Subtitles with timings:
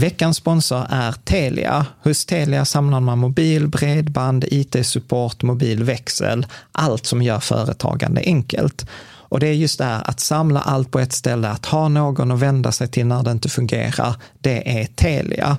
[0.00, 1.86] Veckans sponsor är Telia.
[2.02, 8.86] Hos Telia samlar man mobil, bredband, IT-support, mobilväxel, allt som gör företagande enkelt.
[9.02, 12.32] Och det är just det här att samla allt på ett ställe, att ha någon
[12.32, 15.58] att vända sig till när det inte fungerar, det är Telia.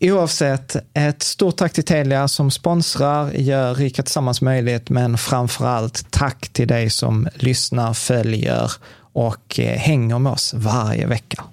[0.00, 6.10] Oavsett, ett stort tack till Telia som sponsrar, gör Rika Tillsammans möjligt, men framför allt
[6.10, 8.72] tack till dig som lyssnar, följer
[9.12, 11.44] och eh, hänger med oss varje vecka.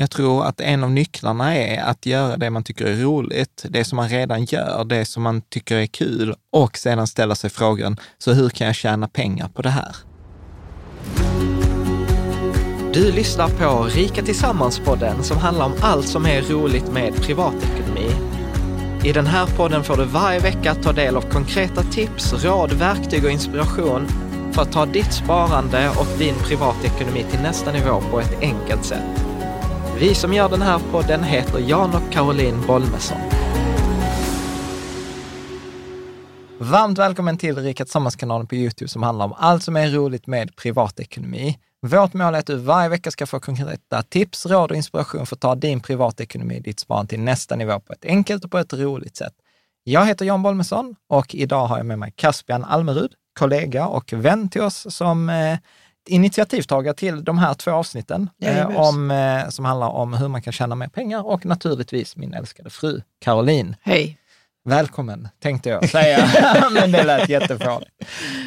[0.00, 3.84] Jag tror att en av nycklarna är att göra det man tycker är roligt, det
[3.84, 7.96] som man redan gör, det som man tycker är kul och sedan ställa sig frågan,
[8.18, 9.96] så hur kan jag tjäna pengar på det här?
[12.94, 18.10] Du lyssnar på Rika Tillsammans-podden som handlar om allt som är roligt med privatekonomi.
[19.04, 23.24] I den här podden får du varje vecka ta del av konkreta tips, råd, verktyg
[23.24, 24.06] och inspiration
[24.52, 29.24] för att ta ditt sparande och din privatekonomi till nästa nivå på ett enkelt sätt.
[29.98, 33.18] Vi som gör den här podden heter Jan och Caroline Bolmesson.
[36.58, 40.56] Varmt välkommen till Rika Tillsammans-kanalen på Youtube som handlar om allt som är roligt med
[40.56, 41.58] privatekonomi.
[41.86, 45.36] Vårt mål är att du varje vecka ska få konkreta tips, råd och inspiration för
[45.36, 48.72] att ta din privatekonomi, ditt sparande till nästa nivå på ett enkelt och på ett
[48.72, 49.32] roligt sätt.
[49.84, 54.48] Jag heter Jan Bolmesson och idag har jag med mig Caspian Almerud, kollega och vän
[54.48, 55.58] till oss som eh,
[56.08, 60.52] initiativtagare till de här två avsnitten eh, om, eh, som handlar om hur man kan
[60.52, 63.76] tjäna mer pengar och naturligtvis min älskade fru Caroline.
[63.82, 64.18] Hej!
[64.68, 66.28] Välkommen, tänkte jag säga,
[66.72, 67.90] men det lät jättefånigt.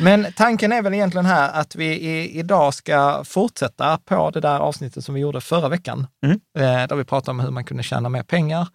[0.02, 4.60] Men tanken är väl egentligen här att vi i, idag ska fortsätta på det där
[4.60, 6.40] avsnittet som vi gjorde förra veckan, mm.
[6.58, 8.68] eh, där vi pratade om hur man kunde tjäna mer pengar.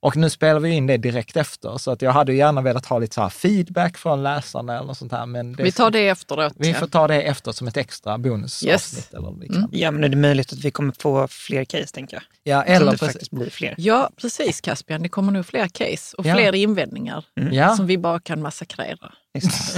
[0.00, 2.98] Och nu spelar vi in det direkt efter, så att jag hade gärna velat ha
[2.98, 5.26] lite så feedback från läsarna eller något sånt här.
[5.26, 6.52] Men det, vi tar det efteråt.
[6.56, 8.70] Vi får ta det efter som ett extra bonusavsnitt.
[8.70, 9.10] Yes.
[9.12, 9.28] Eller.
[9.28, 9.68] Mm.
[9.72, 12.22] Ja, men är det möjligt att vi kommer få fler case, tänker jag?
[12.42, 13.30] Ja, eller det precis.
[13.30, 13.74] blir fler.
[13.78, 15.02] Ja, precis Caspian.
[15.02, 16.34] Det kommer nog fler case och ja.
[16.34, 17.76] fler invändningar mm.
[17.76, 19.12] som vi bara kan massakrera.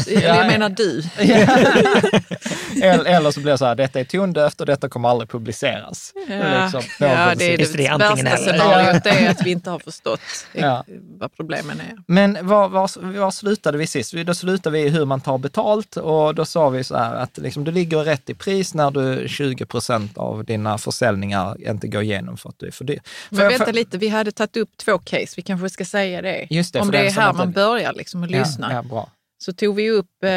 [0.07, 1.03] Jag menar du.
[2.83, 6.13] eller, så blir det så här, detta är tondövt och detta kommer aldrig publiceras.
[6.29, 10.21] Ja, Liksom, ja det är det, värsta scenariot är att vi inte har förstått
[10.53, 10.85] Ja.
[11.19, 11.97] vad problemen är.
[12.07, 14.15] Men var, var, var slutade vi sist?
[14.27, 17.39] Då slutade vi i hur man tar betalt och då sa vi så här att
[17.39, 22.03] liksom, du ligger rätt i pris när du 20 procent av dina försäljningar inte går
[22.03, 23.01] igenom för att du är för dyr.
[23.29, 26.23] Men För- vänta för- lite, vi hade tagit upp två case, vi kanske ska säga
[26.23, 26.47] det.
[26.51, 28.67] Just det, Om det är här inte- man börjar liksom att lyssna.
[28.71, 29.09] Ja, ja, bra.
[29.45, 30.31] Så tog vi upp eh,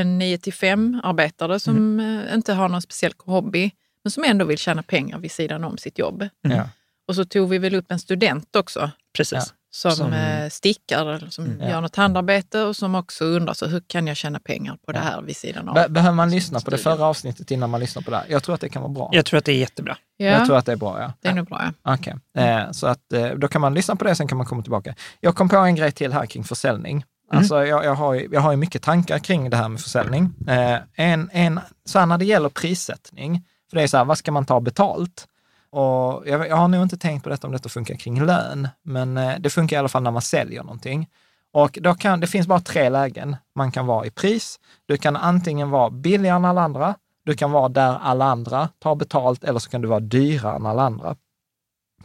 [0.00, 2.26] en 9 till 5-arbetare som Mm.
[2.26, 3.70] eh, inte har någon speciell hobby,
[4.04, 6.28] men som ändå vill tjäna pengar vid sidan om sitt jobb.
[6.42, 6.68] Ja.
[7.08, 9.54] Och så tog vi väl upp en student också Precis.
[9.74, 11.68] Som, Som- eh, stickar, eller som Mm.
[11.68, 14.98] gör något handarbete och som också undrar så hur kan jag tjäna pengar på det
[14.98, 15.74] här vid sidan av.
[15.74, 18.26] Be- behöver man lyssna på det förra avsnittet innan man lyssnar på det här?
[18.28, 19.08] Jag tror att det kan vara bra.
[19.12, 19.96] Jag tror att det är jättebra.
[20.16, 21.12] Ja, Jag tror att det är bra, ja.
[21.20, 21.72] det är nog bra.
[21.84, 21.94] Ja.
[21.94, 24.62] Okej, eh, så att eh, då kan man lyssna på det, sen kan man komma
[24.62, 24.94] tillbaka.
[25.20, 27.04] Jag kom på en grej till här kring försäljning.
[27.32, 27.38] Mm.
[27.38, 30.34] Alltså jag, jag, har ju, jag har ju mycket tankar kring det här med försäljning.
[30.48, 34.18] Eh, en, en, så här när det gäller prissättning, för det är så här, vad
[34.18, 35.28] ska man ta betalt?
[35.70, 39.16] Och jag, jag har nog inte tänkt på detta om detta funkar kring lön, men
[39.16, 41.08] eh, det funkar i alla fall när man säljer någonting.
[41.52, 44.60] Och då kan, det finns bara tre lägen man kan vara i pris.
[44.86, 46.94] Du kan antingen vara billigare än alla andra,
[47.24, 50.66] du kan vara där alla andra tar betalt eller så kan du vara dyrare än
[50.66, 51.16] alla andra.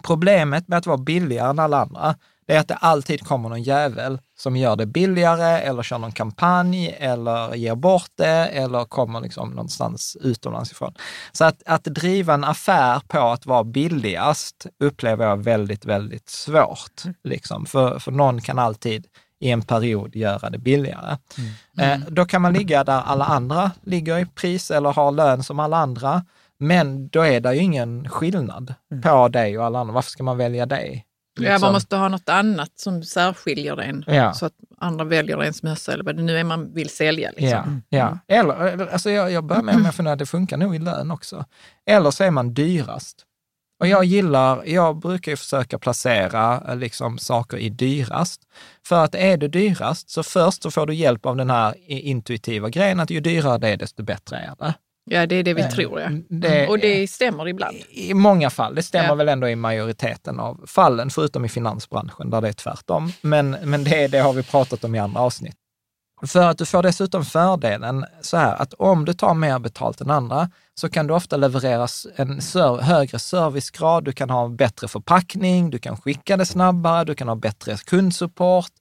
[0.02, 2.16] Problemet med att vara billigare än alla andra,
[2.48, 6.12] det är att det alltid kommer någon jävel som gör det billigare eller kör någon
[6.12, 10.94] kampanj eller ger bort det eller kommer liksom någonstans utomlands ifrån.
[11.32, 17.04] Så att, att driva en affär på att vara billigast upplever jag väldigt, väldigt svårt.
[17.24, 17.66] Liksom.
[17.66, 19.08] För, för någon kan alltid
[19.40, 21.18] i en period göra det billigare.
[21.78, 25.60] Eh, då kan man ligga där alla andra ligger i pris eller har lön som
[25.60, 26.26] alla andra.
[26.60, 28.74] Men då är det ju ingen skillnad
[29.04, 29.94] på dig och alla andra.
[29.94, 31.04] Varför ska man välja dig?
[31.40, 31.62] Ja, Liksom.
[31.62, 34.34] man måste ha något annat som särskiljer en Ja.
[34.34, 37.32] så att andra väljer ens mössa eller vad det nu är man vill sälja.
[37.38, 37.82] Liksom.
[37.90, 38.36] Ja, ja.
[38.36, 39.64] Eller, alltså jag, jag börjar
[40.04, 41.46] med att det funkar nog i lön också.
[41.86, 43.24] Eller så är man dyrast.
[43.80, 48.42] Och jag gillar, jag brukar ju försöka placera eh, liksom, saker i dyrast.
[48.86, 52.70] För att är det dyrast, så först så får du hjälp av den här intuitiva
[52.70, 54.74] grejen att ju dyrare det är, desto bättre är det.
[55.10, 56.00] Ja, det är det vi Eh, tror.
[56.02, 56.10] Ja.
[56.30, 57.78] det- Och det stämmer ibland.
[57.90, 59.16] I många fall, det stämmer Ja.
[59.16, 63.12] väl ändå i majoriteten av fallen, förutom i finansbranschen där det är tvärtom.
[63.22, 65.56] Men, men det, det har vi pratat om i andra avsnitt.
[66.28, 70.10] För att du får dessutom fördelen så här att om du tar mer betalt än
[70.12, 74.88] andra så kan du ofta levereras en ser- högre servicegrad, du kan ha en bättre
[74.88, 78.72] förpackning, du kan skicka det snabbare, du kan ha bättre kundsupport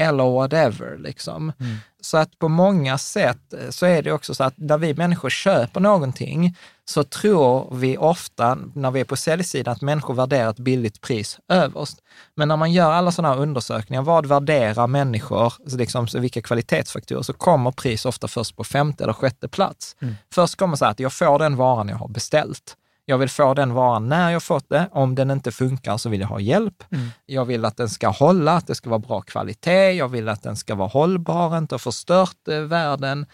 [0.00, 0.98] eller whatever.
[0.98, 1.52] Liksom.
[2.00, 5.30] Så att på många sätt eh, så är det också så att när vi människor
[5.30, 10.58] köper någonting så tror vi ofta när vi är på säljsidan att människor värderar ett
[10.58, 11.98] billigt pris överst.
[12.34, 16.42] Men när man gör alla sådana här undersökningar, vad värderar människor, så liksom, så vilka
[16.42, 19.96] kvalitetsfaktorer, så kommer pris ofta först på femte eller sjätte plats.
[20.34, 22.76] Först kommer så här att jag får den varan jag har beställt.
[23.10, 24.88] Jag vill få den varan när jag fått det.
[24.92, 26.84] Om den inte funkar så vill jag ha hjälp.
[27.26, 29.92] Jag vill att den ska hålla, att det ska vara bra kvalitet.
[29.92, 33.26] Jag vill att den ska vara hållbar, inte ha förstört eh, världen.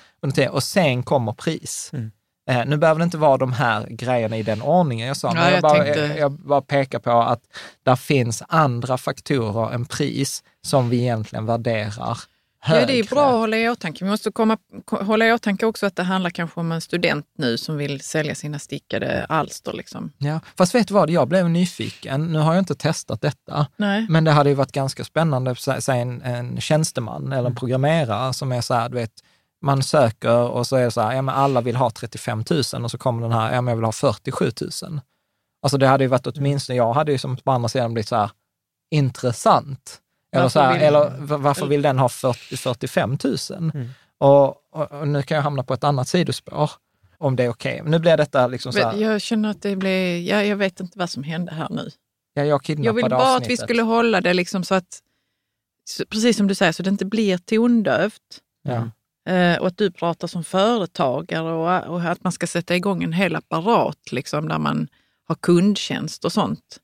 [0.51, 1.91] Och sen kommer pris.
[2.51, 5.43] Eh, nu behöver det inte vara de här grejerna i den ordningen jag sa, men
[5.43, 7.41] Ja, jag, jag bara, tänkte- jag, jag bara pekar på att
[7.85, 12.19] där finns andra faktorer än pris som vi egentligen värderar
[12.69, 14.05] Ja, det är bra att hålla i åtanke.
[14.05, 17.27] Vi måste komma, ko- hålla i åtanke också att det handlar kanske om en student
[17.39, 19.73] nu som vill sälja sina stickade alster.
[19.73, 20.13] Liksom.
[20.19, 22.33] Ja, fast vet du vad, jag blev nyfiken.
[22.33, 24.07] Nu har jag inte testat detta, Nej.
[24.09, 28.33] men det hade ju varit ganska spännande, sä- säg en, en tjänsteman eller en programmerare
[28.33, 29.13] som är så här, du vet,
[29.63, 32.85] man söker och så är det så här, ja men alla vill ha 35 000
[32.85, 34.53] och så kommer den här, ja men jag vill ha 47
[34.83, 35.01] 000.
[35.63, 38.17] Alltså det hade ju varit åtminstone, jag hade ju som på andra sidan blivit så
[38.17, 38.31] här,
[39.01, 39.99] intressant.
[40.37, 43.37] Eller, Varför så här, vill- eller varför vill den ha 40, 45 000?
[43.75, 43.89] Mm.
[44.19, 46.71] Och, och, och nu kan jag hamna på ett annat sidospår,
[47.19, 47.81] om det är okej.
[47.83, 50.81] Men Nu blir detta liksom så här, Jag känner att det blev, ja, jag vet
[50.81, 51.91] inte vad som hände här nu.
[52.35, 53.65] ja, jag Jag vill bara att vi avsnittet.
[53.65, 55.01] skulle hålla det liksom så att,
[55.85, 58.41] så, precis som du säger, så det inte blir tondövt.
[58.63, 58.91] Ja.
[59.33, 63.13] Eh, och att du pratar som företagare och, och att man ska sätta igång en
[63.13, 64.89] hel apparat liksom, där man
[65.29, 66.79] har kundtjänst och sånt.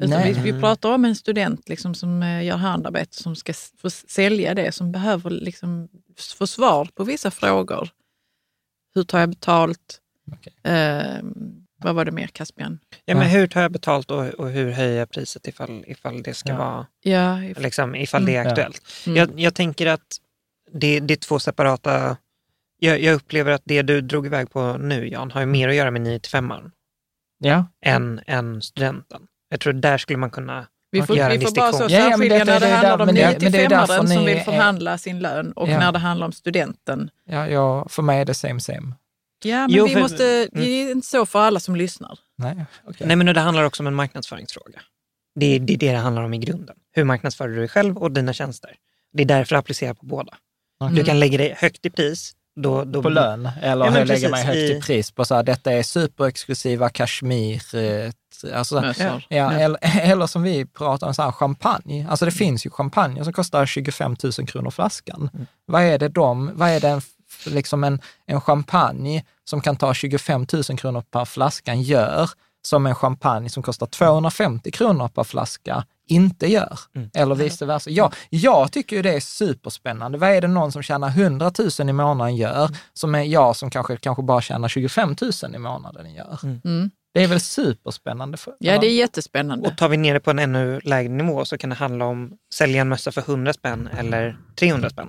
[0.00, 3.52] Utan vi, vi pratar om en student liksom, som eh, gör handarbete som ska
[4.08, 5.88] sälja det, som behöver liksom,
[6.38, 7.88] få svar på vissa frågor.
[8.94, 10.00] Hur tar jag betalt?
[10.32, 10.72] Okej.
[10.74, 11.22] Eh,
[11.82, 12.78] vad var det mer, Caspian?
[13.04, 16.34] Ja, men hur tar jag betalt och, och hur höjer jag priset ifall, ifall det
[16.34, 16.56] ska Ja.
[16.58, 18.50] vara, Ja, liksom, ifall det är Mm.
[18.50, 18.82] aktuellt?
[19.06, 19.16] Mm.
[19.16, 20.16] Jag, jag tänker att
[20.72, 22.16] det, det är två separata...
[22.78, 25.74] Jag, jag upplever att det du drog iväg på nu, Jan, har ju mer att
[25.74, 26.52] göra med 9 till 5
[27.38, 29.22] Ja, än, än studenten.
[29.50, 31.98] Jag tror där skulle man kunna Vi får, Göra en vi får bara så distinktion.
[31.98, 33.50] Ja, ja, särskilja det- när det det är handlar om men det- men det är
[33.50, 35.78] 95 därför som ni vill är- förhandla sin lön och Ja.
[35.78, 37.10] när det handlar om studenten.
[37.26, 38.92] Ja, jag, för mig är det same same.
[39.44, 42.18] Ja, men Jo, vi för- måste, det är inte så för alla som lyssnar.
[42.38, 43.06] Nej, okej.
[43.06, 44.80] Nej, men det handlar också om en marknadsföringsfråga.
[45.34, 46.76] Det är, det är det det handlar om i grunden.
[46.92, 48.70] Hur marknadsför du dig själv och dina tjänster?
[49.12, 50.32] Det är därför jag applicerar på båda.
[50.80, 50.96] Okej.
[50.96, 52.32] Du kan lägga dig högt i pris.
[52.62, 55.42] Då, då, På lön, eller Ja, lägger mig högt i i- pris på så här,
[55.42, 58.12] detta är superexklusiva kashmir, eh,
[58.54, 59.24] alltså, Mössor.
[59.28, 62.06] Ja, eller, eller som vi pratar om, så här, champagne.
[62.10, 65.30] Alltså det finns ju champagne som kostar 25 000 kronor flaskan.
[65.34, 65.46] Mm.
[65.66, 67.00] Vad är det de, vad är det en,
[67.46, 72.30] liksom en, en champagne som kan ta 25 000 kronor per flaskan gör,
[72.62, 76.78] som en champagne som kostar 250 kronor per flaska inte gör.
[76.94, 77.10] Mm.
[77.14, 77.90] Eller vice versa.
[77.90, 80.18] Ja, jag tycker ju det är superspännande.
[80.18, 82.74] Vad är det någon som tjänar 100 000 i månaden gör, Mm.
[82.94, 86.38] som är jag som kanske, kanske bara tjänar 25 000 i månaden gör?
[86.64, 86.90] Mm.
[87.14, 88.36] Det är väl superspännande?
[88.36, 89.68] För, Ja, det är jättespännande.
[89.68, 92.32] Och tar vi ner det på en ännu lägre nivå så kan det handla om
[92.54, 95.08] sälja en mössa för 100 spänn eller 300 spänn.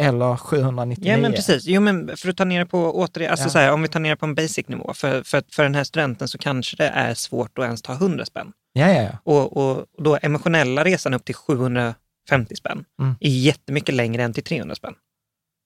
[0.00, 1.10] Eller 799.
[1.12, 1.64] Ja, men precis.
[1.66, 3.50] Jo, men för att ta ner på, återigen, alltså Ja.
[3.50, 5.84] så här, om vi tar ner på en basic nivå, för, för, för den här
[5.84, 8.52] studenten så kanske det är svårt att ens ta 100 spänn.
[8.72, 9.10] Ja, ja, ja.
[9.24, 13.14] Och, och, då emotionella resan upp till 750 spänn Mm.
[13.20, 14.94] är jättemycket längre än till 300 spänn.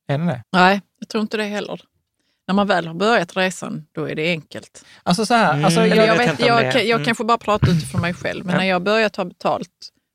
[0.09, 0.43] Är det det?
[0.53, 1.81] Nej, jag tror inte det heller.
[2.49, 4.85] När man väl har börjat resan, då är det enkelt.
[5.03, 5.65] Alltså så här, Mm.
[5.65, 7.05] alltså, Eller Eller jag, jag, vet jag, kan- jag mm.
[7.05, 8.61] kanske bara prata utifrån mig själv, men Ja.
[8.61, 9.71] när jag började ta betalt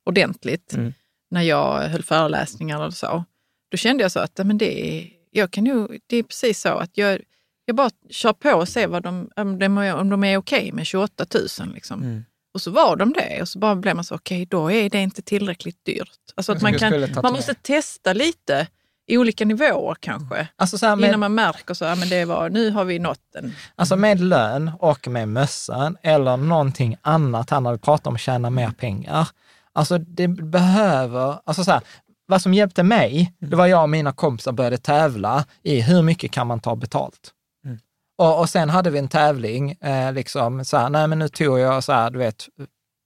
[0.06, 0.94] ordentligt, Mm.
[1.32, 3.24] när jag höll föreläsningar eller så,
[3.70, 6.70] då kände jag så att men det, är, jag kan nog, det är precis så
[6.70, 7.22] att jag,
[7.66, 10.86] jag bara kör på och ser vad de, om de om de är okej med
[10.86, 11.26] 28
[11.60, 11.74] 000.
[11.74, 12.04] Liksom.
[12.04, 12.26] Mm.
[12.54, 15.02] Och så var de det och så bara blev man så, okej då är det
[15.02, 16.10] inte tillräckligt dyrt.
[16.36, 17.32] Alltså att man, kan, man med.
[17.32, 18.68] måste testa lite
[19.08, 20.48] i olika nivåer kanske.
[20.56, 23.00] alltså, så här, Innan med, man märker så, ja, men det var, nu har vi
[23.00, 23.56] nått en...
[23.76, 28.22] alltså med lön och med mössan eller någonting annat här när vi pratar om att
[28.22, 29.28] tjäna mer pengar.
[29.74, 31.82] Alltså det behöver, alltså så här,
[32.30, 36.32] vad som hjälpte mig, det var jag och mina kompisar började tävla i hur mycket
[36.32, 37.32] kan man ta betalt.
[37.66, 37.80] Mm.
[38.18, 41.60] Och, och sen hade vi en tävling, eh, liksom så här, nej men nu tog
[41.60, 42.48] jag så här, du vet,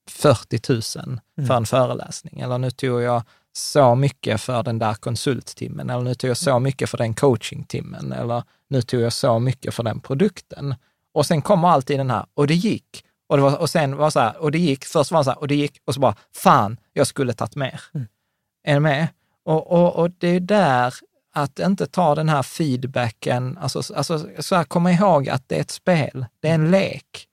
[0.09, 2.39] 40 000 för en föreläsning.
[2.39, 5.89] Eller nu tog jag så mycket för den där konsulttimmen.
[5.89, 8.11] Eller nu tog jag så mycket för den coachingtimmen.
[8.11, 10.75] Eller nu tog jag så mycket för den produkten.
[11.13, 13.05] Och sen kommer alltid den här, och det gick.
[13.29, 14.85] Och, det var, och sen var så här, och det gick.
[14.85, 15.81] Först var det så här, och det gick.
[15.85, 17.81] Och så bara, fan, jag skulle tagit mer.
[17.93, 18.07] Mm.
[18.63, 19.07] Är du med?
[19.45, 20.93] Och, och, och det är där
[21.33, 25.61] att inte ta den här feedbacken, alltså, alltså så här, komma ihåg att det är
[25.61, 27.27] ett spel, det är en lek.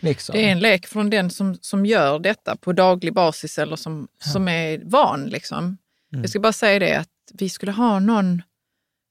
[0.00, 0.32] Liksom.
[0.32, 4.08] Det är en lek från den som, som gör detta på daglig basis eller som,
[4.18, 5.26] som är van.
[5.26, 5.58] Liksom.
[6.12, 6.22] Mm.
[6.22, 8.42] Jag ska bara säga det att vi skulle ha någon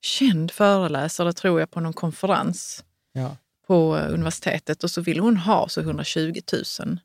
[0.01, 3.37] känd föreläsare, tror jag, på någon konferens Ja.
[3.67, 6.39] på eh, universitetet och så ville hon ha så 120
[6.79, 6.97] 000.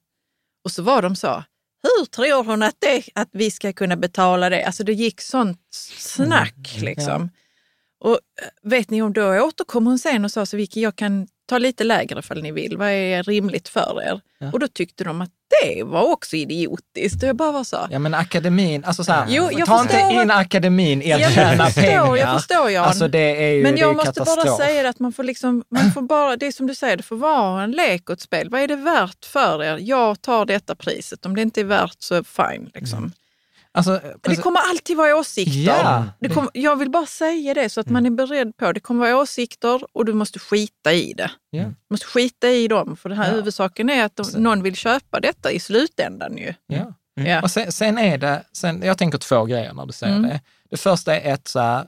[0.64, 1.44] Och så var de så,
[1.82, 4.64] hur tror hon att, det, att vi ska kunna betala det?
[4.64, 5.60] Alltså det gick sånt
[5.98, 7.30] snack liksom.
[8.00, 11.26] Och eh, vet ni om då återkom hon sen och sa så Vicky, jag kan
[11.50, 12.76] ta lite lägre ifall ni vill.
[12.76, 14.20] Vad är rimligt för er?
[14.38, 14.50] Ja.
[14.52, 15.30] Och då tyckte de att
[15.64, 17.22] det var också idiotiskt.
[17.22, 20.08] Och jag bara var så, Ja men akademin, alltså så här, Jo, jag ta inte
[20.10, 22.16] in akademin i att Ja, tjäna jag förstår, pengar.
[22.16, 22.84] jag förstår, Jan.
[22.84, 24.46] Alltså det är ju Men jag måste katastrof.
[24.46, 27.02] bara säga att man får liksom, man får bara, det är som du säger, det
[27.02, 28.48] får vara en lek och ett spel.
[28.50, 29.78] Vad är det värt för er?
[29.80, 31.26] Jag tar detta priset.
[31.26, 32.70] Om det inte är värt så fine.
[32.74, 33.12] Liksom.
[33.74, 35.60] Alltså, Det kommer alltid vara åsikter.
[35.60, 38.80] Ja, det kommer, jag vill bara säga det så att man är beredd på det.
[38.80, 41.30] kommer vara åsikter och du måste skita i det.
[41.50, 41.62] Ja.
[41.64, 42.96] Du måste skita i dem.
[42.96, 43.34] För den här Ja.
[43.34, 46.54] huvudsaken är att de, någon vill köpa detta i slutändan ju.
[46.66, 46.92] Ja.
[47.14, 47.42] Ja.
[47.42, 50.30] Och sen, sen är det, sen, jag tänker två grejer när du säger Mm.
[50.30, 50.40] det.
[50.70, 51.86] Det första är ett så här,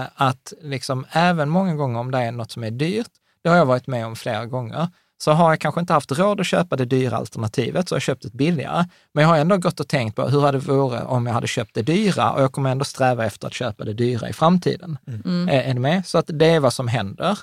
[0.00, 3.10] eh, att liksom även många gånger om det är något som är dyrt,
[3.42, 6.40] det har jag varit med om flera gånger, så har jag kanske inte haft råd
[6.40, 8.84] att köpa det dyra alternativet, så jag har köpt ett billigare.
[9.12, 11.46] Men jag har ändå gått och tänkt på hur hade det varit om jag hade
[11.46, 14.98] köpt det dyra och jag kommer ändå sträva efter att köpa det dyra i framtiden.
[15.06, 15.48] Mm.
[15.48, 16.06] Är, är ni med?
[16.06, 17.38] Så att det är vad som händer.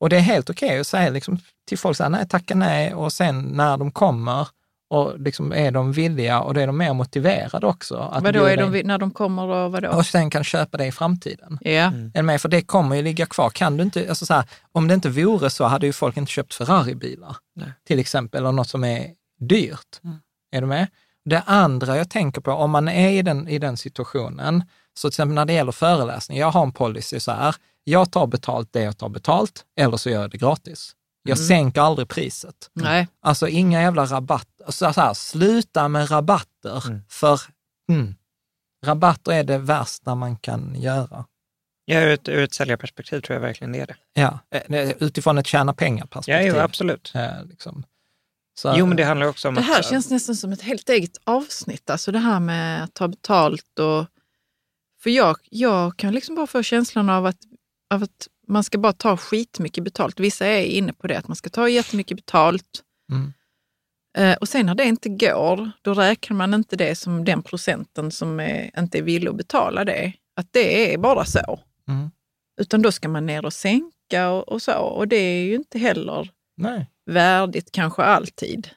[0.00, 2.94] Och det är helt okej att säga liksom till folk så här, nej, tacka nej.
[2.94, 4.48] Och sen när de kommer
[4.90, 7.96] och liksom är de villiga och då är de mer motiverade också.
[7.96, 8.86] Att Vadå, är de, in.
[8.86, 9.88] när de kommer och vadå?
[9.88, 11.58] Och sen kan köpa det i framtiden.
[11.60, 11.92] Ja.
[12.14, 12.40] Du med?
[12.40, 13.50] För det kommer ju ligga kvar.
[13.50, 16.32] Kan du inte, alltså så här, om det inte vore så hade ju folk inte
[16.32, 17.36] köpt Ferrari-bilar,
[17.86, 19.06] till exempel, eller något som är
[19.40, 20.00] dyrt.
[20.04, 20.16] Mm.
[20.52, 20.86] Är du med?
[21.24, 24.64] Det andra jag tänker på, om man är i den, i den situationen,
[24.94, 27.54] så till exempel när det gäller föreläsning, jag har en policy så här,
[27.84, 30.94] jag tar betalt det jag tar betalt, eller så gör jag det gratis.
[31.28, 31.48] Jag Mm.
[31.48, 32.70] sänker aldrig priset.
[32.74, 33.08] Nej.
[33.22, 34.66] Alltså inga jävla rabatter.
[34.72, 37.00] Så så här, sluta med rabatter, Mm.
[37.08, 37.40] för
[37.90, 38.14] mm,
[38.86, 41.24] rabatter är det värsta man kan göra.
[41.84, 43.96] Ja, ur ett, ur ett säljarperspektiv tror jag verkligen det är det.
[44.12, 46.52] Ja, eh, utifrån ett tjäna Ja, pengar-perspektiv.
[46.54, 47.12] jo, absolut.
[47.14, 47.84] Eh, liksom.
[48.60, 49.86] Så, Jo, men det handlar också om Det här att...
[49.90, 54.06] känns nästan som ett helt eget avsnitt, alltså det här med att ta betalt och...
[55.02, 57.36] För jag, jag kan liksom bara få känslan av att,
[57.94, 60.20] av att man ska bara ta skitmycket betalt.
[60.20, 62.82] Vissa är inne på det, att man ska ta jättemycket betalt.
[63.12, 63.32] Mm.
[64.18, 68.10] Eh, och sen när det inte går, då räknar man inte det som den procenten
[68.10, 70.12] som är, inte är villig att betala det.
[70.36, 71.60] Att det är bara så.
[71.88, 72.10] Mm.
[72.60, 74.78] Utan då ska man ner och sänka och, och så.
[74.78, 76.86] Och det är ju inte heller Nej.
[77.06, 78.68] värdigt kanske alltid.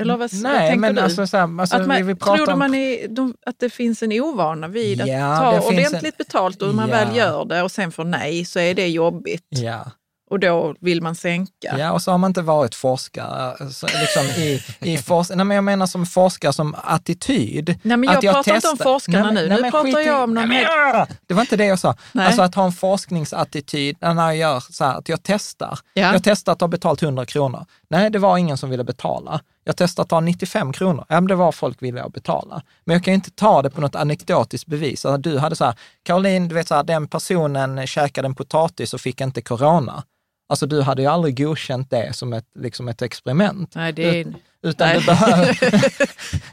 [0.00, 1.00] Eller vad, vad Nej, tänker men du?
[1.00, 3.70] alltså, så här, alltså att man, vi, pratar tror du man är, de, att det
[3.70, 6.94] finns en ovana vid att Ja, ta ordentligt en- betalt och man Ja.
[6.96, 9.90] väl gör det och sen får nej så är det jobbigt Ja.
[10.30, 11.78] och då vill man sänka.
[11.78, 13.70] Ja, och så har man inte varit forskare.
[13.72, 15.30] Så liksom i, i forsk...
[15.34, 17.66] nej, men jag menar som forskare som attityd.
[17.82, 19.48] Nej, men jag Att pratar inte om testar- forskarna Nej, nu.
[19.48, 21.96] nej, Nu pratar jag om någon Nej, men- Det var inte det jag sa.
[22.12, 22.26] Nej.
[22.26, 25.78] Alltså att ha en forskningsattityd när jag gör så här, att jag testar.
[25.94, 26.12] Ja.
[26.12, 27.66] Jag testar att ta betalt 100 kronor.
[27.90, 29.40] Nej, det var ingen som ville betala.
[29.64, 31.04] Jag testade att ta 95 kronor.
[31.08, 32.62] Ja, men det var folk villiga att betala.
[32.84, 35.04] Men jag kan ju inte ta det på något anekdotiskt bevis.
[35.04, 38.94] Alltså, du hade så här, Caroline, du vet så här, den personen käkade en potatis
[38.94, 40.02] och fick inte corona.
[40.48, 43.74] Alltså du hade ju aldrig godkänt det som ett, liksom ett experiment.
[43.74, 44.98] Nej, det är, Utan Nej.
[45.00, 45.58] du behöver,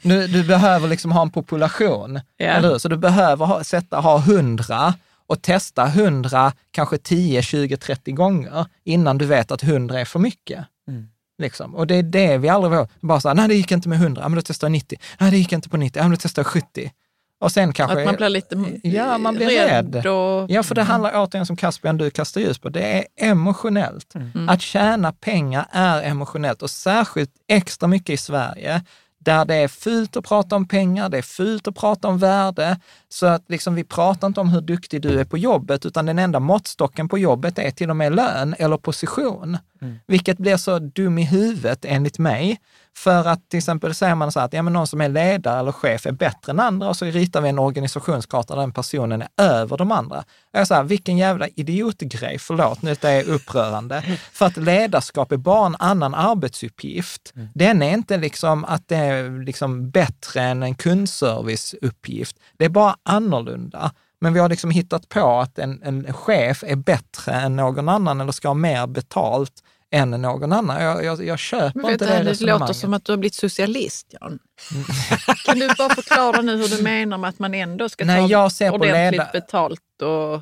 [0.08, 2.46] nu, du behöver liksom ha en population, Ja.
[2.46, 2.78] eller hur?
[2.78, 4.94] Så du behöver ha, sätta, ha 100
[5.28, 10.20] och testa 100, kanske 10, 20, 30 gånger innan du vet att 100 är för
[10.20, 10.66] mycket.
[10.88, 11.08] Mm.
[11.40, 11.76] Liksom.
[11.76, 12.88] Och det är det vi aldrig vågar.
[13.00, 15.00] Bara så här, nej det gick inte med 100, ja, men då testar jag 90.
[15.20, 16.92] Nej, det gick inte på 90, ja, men då testar jag 70.
[17.40, 18.00] Och sen kanske...
[18.00, 19.96] att man blir lite Ja, man blir rädd.
[19.96, 24.16] Och, Ja, för det handlar återigen som Caspian du kastar ljus på, det är emotionellt.
[24.16, 24.50] Mm.
[24.50, 28.82] Att tjäna pengar är emotionellt och särskilt extra mycket i Sverige
[29.20, 32.80] där det är fult att prata om pengar, det är fult att prata om värde.
[33.10, 36.20] Så att liksom, vi pratar inte om hur duktig du är på jobbet, utan den
[36.20, 39.58] enda måttstocken på jobbet är till och med lön eller position.
[40.08, 42.60] Vilket blir så dum i huvudet enligt mig.
[43.00, 45.60] För att till exempel säger man så här att ja, men någon som är ledare
[45.60, 49.22] eller chef är bättre än andra och så ritar vi en organisationskarta där den personen
[49.22, 50.24] är över de andra.
[50.52, 54.02] Jag så här, vilken jävla idiotgrej, förlåt, nu det är upprörande.
[54.32, 57.34] För att ledarskap är bara en annan arbetsuppgift.
[57.54, 62.36] Den är inte liksom att det är liksom bättre än en kundserviceuppgift.
[62.58, 63.92] Det är bara annorlunda.
[64.22, 68.22] Men vi har liksom hittat på att en, en chef är bättre än någon annan
[68.22, 70.84] eller ska ha mer betalt än någon annan.
[70.84, 72.76] Jag, jag, jag köper vet inte du, det det låter resonemanget.
[72.78, 74.40] som att du har blivit socialist, Jan.
[75.46, 78.28] kan du bara förklara nu hur du menar med att man ändå ska Nej, ta
[78.28, 80.02] jag ser på ordentligt leda- betalt?
[80.02, 80.42] Och...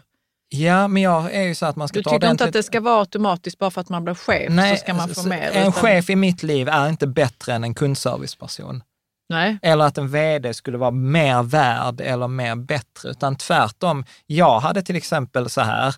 [0.49, 2.53] Ja, men jag är ju så att man ska Du ta tycker inte ordentligt- att
[2.53, 5.49] det ska vara automatiskt bara för att man blir chef så ska man få mer?
[5.53, 8.83] En utan- chef i mitt liv är inte bättre än en kundserviceperson.
[9.29, 9.57] Nej.
[9.61, 14.05] Eller att en vd skulle vara mer värd eller mer bättre, utan tvärtom.
[14.25, 15.95] Jag hade till exempel så här,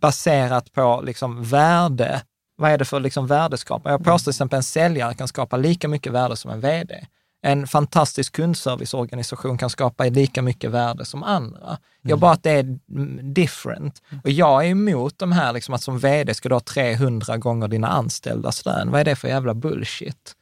[0.00, 2.22] baserat på liksom värde,
[2.56, 3.92] vad är det för liksom värdeskapare?
[3.92, 7.06] Jag påstår till exempel en säljare kan skapa lika mycket värde som en vd.
[7.42, 11.78] En fantastisk kundserviceorganisation kan skapa lika mycket värde som andra.
[12.02, 14.02] Jag bara att det är mm, different.
[14.24, 17.68] Och jag är emot de här, liksom att som vd ska du ha 300 gånger
[17.68, 18.90] dina anställdas lön.
[18.90, 20.34] Vad är det för jävla bullshit?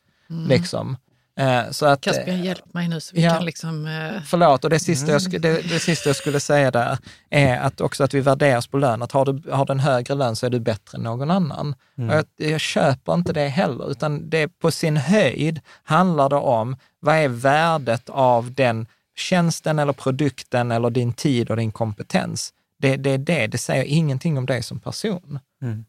[0.49, 0.97] Liksom.
[1.37, 3.31] Eh, så att, Caspian, hjälp mig nu så vi ja.
[3.35, 3.87] kan liksom...
[3.87, 6.99] Eh, Förlåt, och det sista, jag, sk- det, det sista jag skulle säga där
[7.31, 9.03] är att också att vi värderas på lön.
[9.03, 11.75] Att har du, har du en högre lön så är du bättre än någon annan.
[11.97, 16.77] Och jag, jag köper inte det heller, utan det på sin höjd handlar det om
[17.01, 22.53] vad är värdet av den tjänsten eller produkten eller din tid och din kompetens.
[22.79, 25.39] Det, det är det, det säger ingenting om dig som person.
[25.63, 25.85] Mm.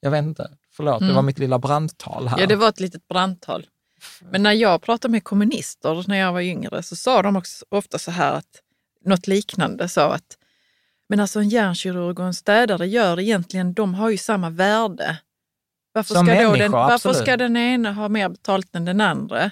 [0.00, 1.14] Jag vet inte, förlåt, det Mm.
[1.16, 2.38] var mitt lilla brandtal här.
[2.38, 3.66] ja, det var ett litet brandtal.
[4.30, 7.98] Men när jag pratade med kommunister när jag var yngre så sa de också ofta
[7.98, 8.60] så här att
[9.04, 10.36] något liknande sa att
[11.08, 15.18] men alltså en hjärnkirurg och en städare gör egentligen, de har ju samma värde.
[15.92, 17.16] Varför, Som ska, då människor, den, varför absolut.
[17.16, 19.50] ska den ena ha mer betalt än den andra?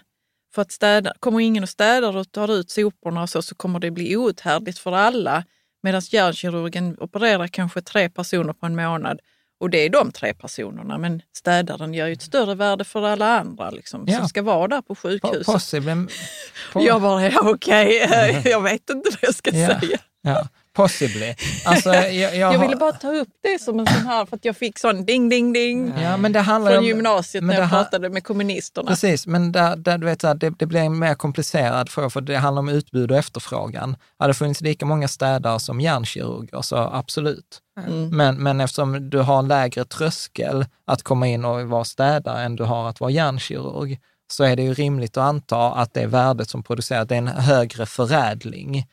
[0.55, 3.81] För att städa, kommer ingen och städar och tar ut soporna och så, så kommer
[3.81, 5.45] det bli outhärdligt för alla.
[5.83, 9.21] Medan hjärnkirurgen opererar kanske tre personer på en månad
[9.61, 10.99] och det är de tre personerna.
[10.99, 14.18] Men städaren gör ju ett större värde för alla andra liksom, Ja.
[14.18, 15.46] som ska vara där på sjukhuset.
[15.46, 15.94] Possible,
[16.73, 18.09] po- Jag bara, ja, okej,
[18.44, 19.81] jag vet inte vad jag ska Ja.
[19.81, 19.99] säga.
[20.23, 21.35] Ja, possibly.
[21.64, 24.44] Alltså, jag, jag, Jag ville bara ta upp det som en sån här, för att
[24.44, 26.85] jag fick sån ding, ding, ding Ja, men det handlar från om...
[26.85, 28.88] gymnasiet men när jag pratade med kommunisterna.
[28.90, 32.11] Precis, men där, där, du vet, så här, det, det blir en mer komplicerad fråga,
[32.11, 33.96] för det handlar om utbud och efterfrågan.
[34.18, 37.61] Hade det funnits lika många städare som hjärnkirurger, så absolut.
[37.87, 38.16] Mm.
[38.16, 42.57] Men, men eftersom du har en lägre tröskel att komma in och vara städare än
[42.57, 44.01] du har att vara hjärnkirurg,
[44.33, 47.29] så är det ju rimligt att anta att det värdet som produceras, det är en
[47.29, 48.87] högre förädling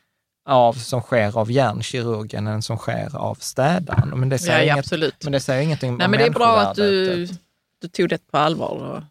[0.50, 4.20] av, som sker av hjärnkirurgen än som sker av städaren.
[4.20, 5.24] Men det säger, Ja, ja, inget, absolut.
[5.24, 7.26] men det säger ingenting Nej, om men det är bra att du...
[7.82, 9.06] du tog det på allvar.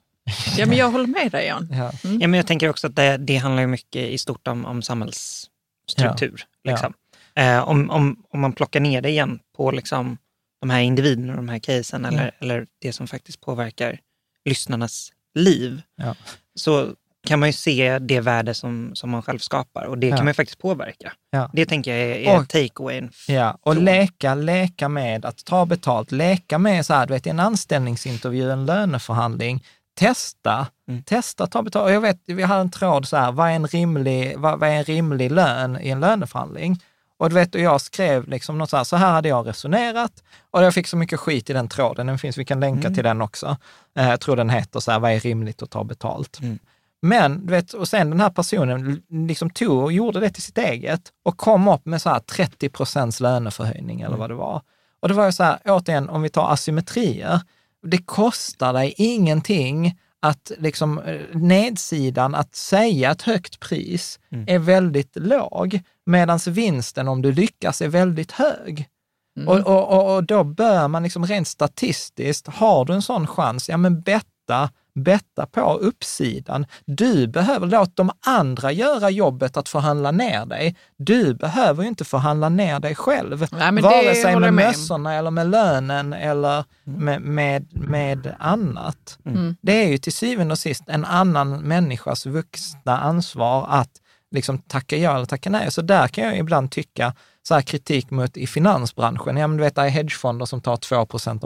[0.56, 1.68] Ja, men jag håller med dig Jan.
[1.72, 1.90] Ja.
[2.02, 6.44] Ja, men jag tänker också att det, det handlar mycket i stort om, om samhällsstruktur.
[6.62, 6.70] Ja.
[6.70, 6.92] Liksom.
[7.38, 10.18] Eh, om, om, om man plockar ner det igen på liksom,
[10.60, 12.30] de här individerna och de här casen eller, Ja.
[12.46, 13.98] eller det som faktiskt påverkar
[14.44, 16.14] lyssnarnas liv, Ja.
[16.54, 16.88] så
[17.28, 20.16] kan man ju se det värde som, som man själv skapar och det Ja.
[20.16, 21.12] kan man ju faktiskt påverka.
[21.30, 21.50] Ja.
[21.52, 23.10] Det tänker jag är, är take-awayen.
[23.28, 27.40] Ja, och leka, leka med att ta betalt, leka med så här, du vet, en
[27.40, 29.64] anställningsintervju, en löneförhandling,
[29.98, 31.02] testa, Mm.
[31.02, 31.92] testa ta betalt.
[31.92, 34.72] Jag vet, vi har en tråd så här, vad är en rimlig, vad, vad är
[34.74, 36.82] en rimlig lön i en löneförhandling?
[37.18, 40.22] Och du vet, och jag skrev liksom något så här, så här hade jag resonerat
[40.50, 42.94] och jag fick så mycket skit i den tråden, den finns, vi kan länka Mm.
[42.94, 43.56] till den också.
[43.98, 46.40] Eh, Jag tror den heter så här, vad är rimligt att ta betalt?
[46.40, 46.58] Mm.
[47.02, 50.58] Men, du vet, och sen den här personen liksom tog och gjorde det till sitt
[50.58, 54.62] eget och kom upp med så här 30 procents löneförhöjning eller vad det var.
[55.00, 57.40] Och det var ju så här, återigen, om vi tar asymmetrier,
[57.82, 64.44] det kostar dig ingenting att liksom eh, nedsidan, att säga ett högt pris Mm.
[64.48, 68.88] är väldigt låg, medan vinsten om du lyckas är väldigt hög.
[69.36, 69.48] Mm.
[69.48, 73.76] Och, och, och, då bör man liksom rent statistiskt, har du en sån chans, ja
[73.76, 76.66] men betta, betta på uppsidan.
[76.84, 80.76] Du behöver låta de andra göra jobbet att förhandla ner dig.
[80.96, 83.46] Du behöver ju inte förhandla ner dig själv.
[83.52, 89.18] Nej, Vare sig med med mössorna eller med lönen eller med, med, med annat.
[89.26, 89.56] Mm.
[89.60, 93.90] Det är ju till syvende och sist en annan människas vuxna ansvar att
[94.30, 95.70] liksom tacka ja eller tacka nej.
[95.72, 99.36] Så där kan jag ibland tycka så här kritik mot i finansbranschen.
[99.36, 100.96] Ja, men du vet, det är hedgefonder som tar 2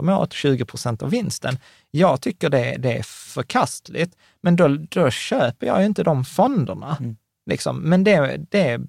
[0.01, 1.57] om året, 20% av vinsten.
[1.91, 6.97] Jag tycker det, det är förkastligt, men då, då köper jag ju inte de fonderna.
[6.99, 7.15] Mm.
[7.45, 7.77] Liksom.
[7.81, 8.79] Men det, det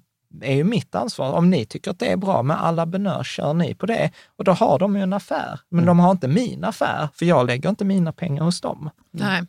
[0.41, 1.31] är ju mitt ansvar.
[1.31, 4.11] Om ni tycker att det är bra med alla benör, kör ni på det.
[4.37, 5.59] Och då har de ju en affär.
[5.69, 5.85] Men Mm.
[5.87, 8.89] de har inte min affär, för jag lägger inte mina pengar hos dem.
[9.11, 9.41] Nej.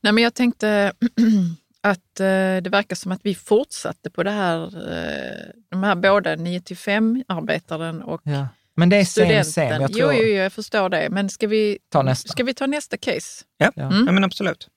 [0.00, 0.92] Nej, men jag tänkte
[1.82, 2.26] att eh,
[2.62, 6.76] det verkar som att vi fortsatte på det här, eh, de här båda 9 till
[6.76, 8.48] 5-arbetaren och Ja.
[8.74, 9.44] Men det är studenten.
[9.44, 9.70] same.
[9.70, 11.08] Jag Jo, tror, jo, jo, jag förstår det.
[11.10, 12.28] Men ska vi Ta nästa.
[12.28, 13.44] Ska vi ta nästa case?
[13.56, 13.82] Ja, Ja.
[13.82, 14.06] Mm.
[14.06, 14.68] ja men absolut.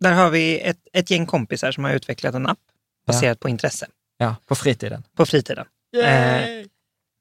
[0.00, 2.58] Där har vi ett, ett gäng kompisar som har utvecklat en app
[3.06, 3.86] baserat på intresse
[4.18, 5.02] Ja, på fritiden.
[5.16, 5.66] på fritiden.
[5.96, 6.02] Eh,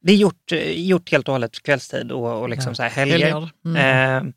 [0.03, 2.75] det är gjort, gjort helt och hållet kvällstid och, och liksom Ja.
[2.75, 3.19] så här helger.
[3.19, 3.49] Helger.
[3.65, 4.27] Mm.
[4.27, 4.33] Eh,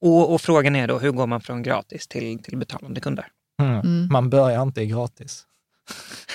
[0.00, 3.26] och, och frågan är då, hur går man från gratis till, till betalande kunder?
[3.62, 3.80] Mm.
[3.80, 4.08] Mm.
[4.12, 5.42] Man börjar inte i gratis.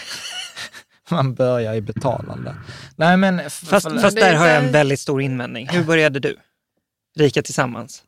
[1.12, 2.55] Man börjar i betalande.
[2.95, 3.39] Nej, men...
[3.49, 5.67] Fast, fast där har jag en väldigt stor invändning.
[5.69, 6.38] Hur började du?
[7.17, 8.03] Rika tillsammans?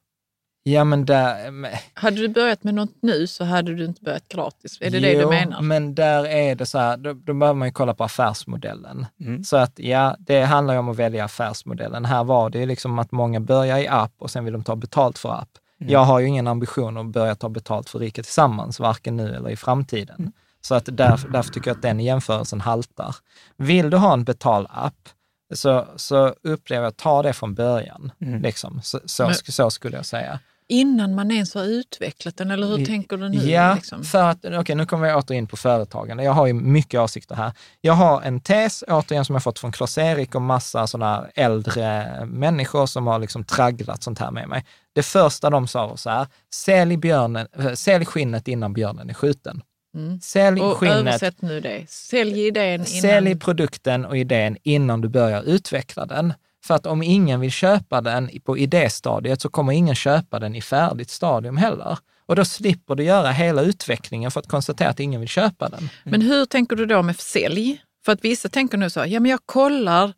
[0.64, 1.52] Ja, men där...
[1.52, 4.78] men- Hade du börjat med något nu så hade du inte börjat gratis.
[4.82, 5.62] Är det det du Jo, menar?
[5.62, 9.06] men där är det så här, då, då behöver man ju kolla på affärsmodellen.
[9.20, 9.44] Mm.
[9.44, 12.06] Så att ja, det handlar ju om att välja affärsmodellen.
[12.06, 14.76] Här var det ju liksom att många börjar i app och sen vill de ta
[14.76, 15.50] betalt för app.
[15.84, 15.94] Mm.
[15.94, 19.50] Jag har ju ingen ambition att börja ta betalt för Rika Tillsammans, varken nu eller
[19.50, 20.16] i framtiden.
[20.20, 20.32] Mm.
[20.62, 23.16] Så att därför, därför tycker jag att den jämförelsen haltar.
[23.58, 25.10] Vill du ha en betalapp,
[25.54, 28.12] så, så upplever jag, ta det från början.
[28.22, 28.42] Mm.
[28.42, 28.82] Liksom.
[28.84, 30.40] Så, så, Men- så skulle jag säga.
[30.74, 33.38] Innan man ens har utvecklat den, eller hur tänker du nu?
[33.38, 34.04] Ja, liksom?
[34.04, 36.24] för att, okej nu kommer vi åter in på företagande.
[36.24, 37.52] Jag har ju mycket åsikter här.
[37.82, 42.86] Jag har en tes, återigen som jag fått från Klas-Erik och massa sådana äldre människor
[42.86, 44.66] som har liksom tragglat sånt här med mig.
[44.94, 49.14] Det första de sa var så här, sälj, björnen, äh, sälj skinnet innan björnen är
[49.14, 49.62] skjuten.
[49.96, 50.20] Mm.
[50.22, 51.90] Sälj Och skinnet, översätt nu det.
[51.90, 52.86] Sälj idén innan...
[52.86, 56.34] sälj produkten och idén innan du börjar utveckla den.
[56.66, 60.62] För att om ingen vill köpa den på idéstadiet så kommer ingen köpa den i
[60.62, 61.98] färdigt stadium heller.
[62.26, 65.90] Och då slipper du göra hela utvecklingen för att konstatera att ingen vill köpa den.
[66.04, 67.82] Men hur tänker du då med sälj?
[68.06, 70.14] För att vissa tänker nu så här, ja men jag kollar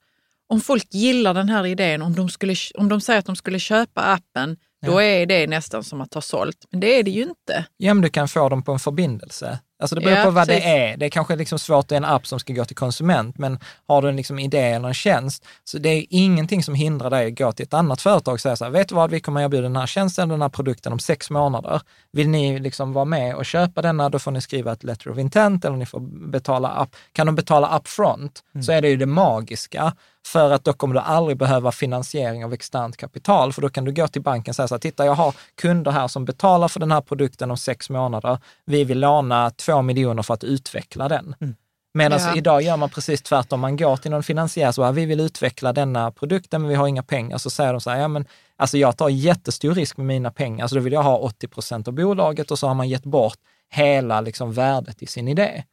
[0.48, 3.60] om folk gillar den här idén, om de, skulle, om de säger att de skulle
[3.60, 6.66] köpa appen, då är det nästan som att ha sålt.
[6.72, 7.66] Men det är det ju inte.
[7.78, 9.60] Ja, men du kan få dem på en förbindelse.
[9.80, 10.64] Alltså det beror Ja, på vad precis.
[10.64, 10.98] det är.
[10.98, 14.02] Det är kanske liksom svårt i en app som ska gå till konsument, men har
[14.02, 17.38] du en liksom idé eller en tjänst, så det är ingenting som hindrar dig att
[17.38, 19.64] gå till ett annat företag och säga så här, vet du vad, vi kommer erbjuda
[19.64, 21.82] den här tjänsten eller den här produkten om sex månader.
[22.12, 25.18] Vill ni liksom vara med och köpa denna, då får ni skriva ett letter of
[25.18, 26.96] intent eller ni får betala up.
[27.12, 29.94] Kan de betala upfront så är det ju det magiska,
[30.28, 33.94] för att då kommer du aldrig behöva finansiering av externt kapital, för då kan du
[33.94, 36.80] gå till banken och säga så här, titta jag har kunder här som betalar för
[36.80, 38.38] den här produkten om sex månader.
[38.66, 41.36] Vi vill låna två miljoner för att utveckla den.
[41.94, 42.36] Medan Ja.
[42.36, 43.60] idag gör man precis tvärtom.
[43.60, 46.88] Man går till någon finansiär och säger, vi vill utveckla denna produkten, men vi har
[46.88, 47.38] inga pengar.
[47.38, 48.26] Så säger de så här, ja men
[48.56, 51.88] alltså jag tar jättestor risk med mina pengar, så då vill jag ha 80 procent
[51.88, 53.38] av bolaget och så har man gett bort
[53.70, 55.64] hela liksom värdet i sin idé.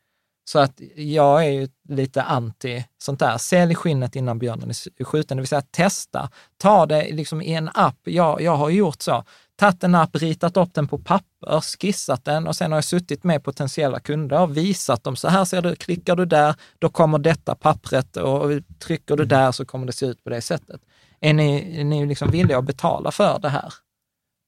[0.44, 3.38] Så att jag är ju lite anti sånt där.
[3.38, 6.30] Sälj skinnet innan björnen är skjuten, det vill säga testa.
[6.58, 7.98] Ta det liksom i en app.
[8.04, 9.24] Jag, jag har gjort så.
[9.62, 13.24] Tagit en app, ritat upp den på papper, skissat den och sen har jag suttit
[13.24, 17.18] med potentiella kunder och visat dem, så här ser du, klickar du där, då kommer
[17.18, 20.80] detta pappret och trycker du där så kommer det se ut på det sättet.
[21.20, 23.72] Är ni, är ni liksom villiga att betala för det här?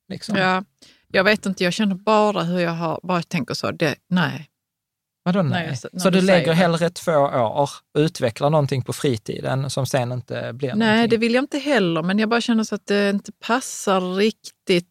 [0.08, 0.36] Liksom.
[0.36, 0.64] Ja,
[1.08, 4.48] jag vet inte, jag känner bara hur jag har, bara tänker så, det, nej.
[5.24, 5.76] Vadå Nej, nej?
[5.76, 10.52] så- du du lägger hellre två år och utvecklar någonting på fritiden som sen inte
[10.52, 11.10] blir Nej, någonting?
[11.10, 14.88] det vill jag inte heller, men jag bara känner så att det inte passar riktigt.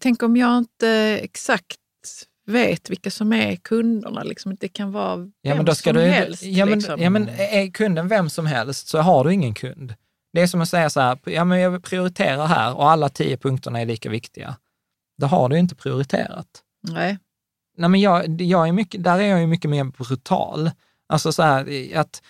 [0.00, 1.76] Tänk om jag inte exakt
[2.46, 4.22] vet vilka som är kunderna.
[4.22, 4.56] Liksom.
[4.60, 6.42] Det kan vara vem Ja, men då ska som du, helst.
[6.42, 7.00] ja, men, liksom.
[7.00, 9.94] ja, men är kunden vem som helst så har du ingen kund.
[10.32, 13.36] Det är som att säga så här, ja, men jag prioriterar här och alla tio
[13.36, 14.56] punkterna är lika viktiga.
[15.18, 16.46] Då har du inte prioriterat.
[16.88, 17.18] Nej.
[17.76, 20.70] Nej, men jag, jag är mycket, där är jag ju mycket mer brutal.
[21.08, 22.22] Alltså så här, att,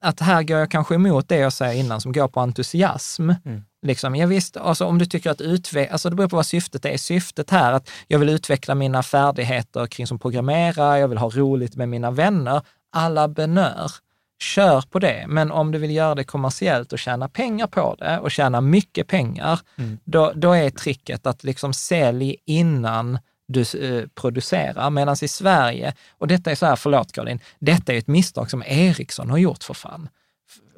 [0.00, 3.30] att här går jag kanske emot det jag säger innan som går på entusiasm.
[3.44, 3.64] Mm.
[3.84, 6.84] Liksom, jag visst, alltså om du tycker att utveckla, alltså det beror på vad syftet
[6.84, 6.96] är.
[6.96, 11.76] Syftet här att jag vill utveckla mina färdigheter kring som programmerare, jag vill ha roligt
[11.76, 12.62] med mina vänner.
[12.92, 13.90] Alla benör.
[14.38, 18.18] Kör på det, men om du vill göra det kommersiellt och tjäna pengar på det
[18.18, 19.98] och tjäna mycket pengar, Mm.
[20.04, 23.18] då, då är tricket att liksom sälj innan
[23.48, 24.90] du eh, producerar.
[24.90, 28.62] Medan i Sverige, och detta är så här, förlåt Caroline, detta är ett misstag som
[28.66, 30.08] Ericsson har gjort för fan.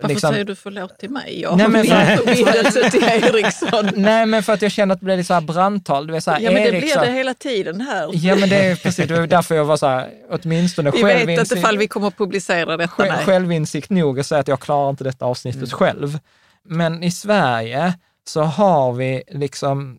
[0.00, 1.40] Varför Liksom- säger du förlåt till mig?
[1.40, 3.90] Jag Nej, har men- min förbindelse till Ericsson.
[4.02, 6.06] Nej, men för att jag känner att det blir lite så här brandtal.
[6.06, 8.10] Du vet, så här, Ja, men det blir Ericsson, det hela tiden här.
[8.12, 11.10] Ja, men det är precis, det var därför jag var så här, åtminstone Vi vet
[11.10, 12.88] inte självinsikt, ifall vi kommer att publicera detta.
[12.92, 16.18] själv, självinsikt nog att säga att jag klarar inte detta avsnittet själv.
[16.64, 17.94] Men i Sverige
[18.28, 19.98] så har vi liksom,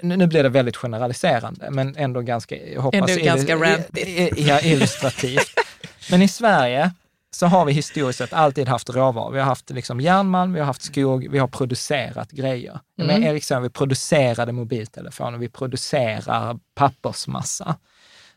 [0.00, 4.06] nu, blir det väldigt generaliserande, men ändå ganska, jag hoppas, Ändå ganska illu- rantigt.
[4.08, 5.50] i- i- ja, illustrativt.
[6.10, 6.90] men i Sverige
[7.30, 9.32] så har vi historiskt sett alltid haft råvaror.
[9.32, 12.80] Vi har haft liksom järnmalm, vi har haft skog, vi har producerat grejer.
[12.98, 13.20] Mm.
[13.20, 17.76] Med Ericsson, vi producerade mobiltelefoner, vi producerar pappersmassa.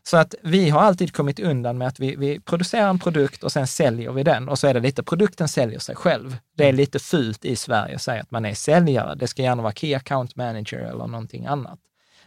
[0.04, 3.52] Så att vi har alltid kommit undan med att vi, vi producerar en produkt och
[3.52, 6.36] sen säljer vi den och så är det lite, produkten säljer sig själv.
[6.56, 9.14] Det är lite fult i Sverige att säga att man är säljare.
[9.14, 11.78] Det ska gärna vara Key Account Manager eller någonting annat.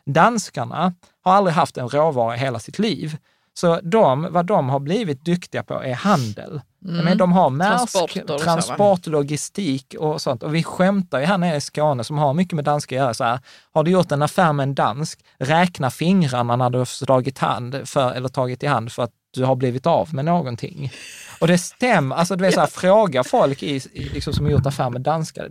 [0.05, 3.17] Danskarna har aldrig haft en råvara i hela sitt liv.
[3.57, 6.61] Så de, vad de har blivit duktiga på är handel.
[6.79, 8.07] Men de har Maersk, Mm.
[8.07, 8.53] Transporter och så, va?
[8.53, 10.43] transport, logistik och sånt.
[10.43, 13.13] Och vi skämtar ju här nere i Skåne som har mycket med danska att göra.
[13.13, 13.39] Så här,
[13.73, 17.81] har du gjort en affär med en dansk, räkna fingrarna när du har slagit hand
[17.85, 20.91] för, eller tagit i hand för att du har blivit av med någonting.
[21.41, 24.51] Och det stämmer, alltså du vet så här, fråga folk i, i, liksom, som har
[24.51, 25.49] gjort affär med danskar.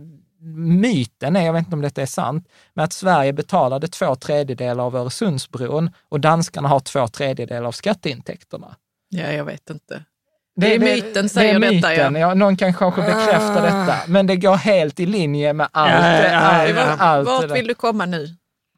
[0.55, 4.83] Myten är, jag vet inte om detta är sant, men att Sverige betalade två tredjedelar
[4.83, 8.75] av Öresundsbron och danskarna har två tredjedelar av skatteintäkterna.
[9.09, 10.03] Ja, jag vet inte.
[10.55, 12.09] Det är myten säger det är detta, ja.
[12.09, 12.21] myten.
[12.21, 12.33] ja.
[12.33, 15.91] Någon kan kanske bekräfta detta, men det går helt i linje med allt.
[15.91, 16.95] Ja, ja, ja, allt, ja.
[16.99, 18.27] allt det Vart vill du komma nu?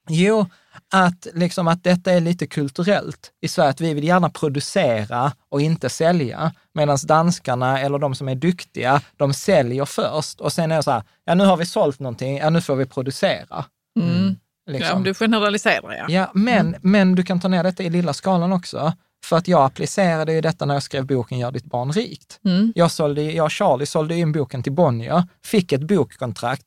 [0.09, 0.45] Jo,
[0.93, 5.61] att, liksom att detta är lite kulturellt i Sverige, att vi vill gärna producera och
[5.61, 10.75] inte sälja, medan danskarna eller de som är duktiga, de säljer först och sen är
[10.75, 13.65] det så här, ja nu har vi sålt någonting, ja nu får vi producera.
[13.99, 14.35] Mm.
[14.65, 14.97] Ja, Liksom.
[14.97, 16.05] om du generaliserar, ja.
[16.09, 18.93] Ja, men, men du kan ta ner detta i lilla skalan också.
[19.25, 22.39] För att jag applicerade ju detta när jag skrev boken Gör ditt barn rikt.
[22.45, 22.73] Mm.
[22.75, 26.65] Jag, sålde, jag och Charlie sålde in boken till Bonnier, fick ett bokkontrakt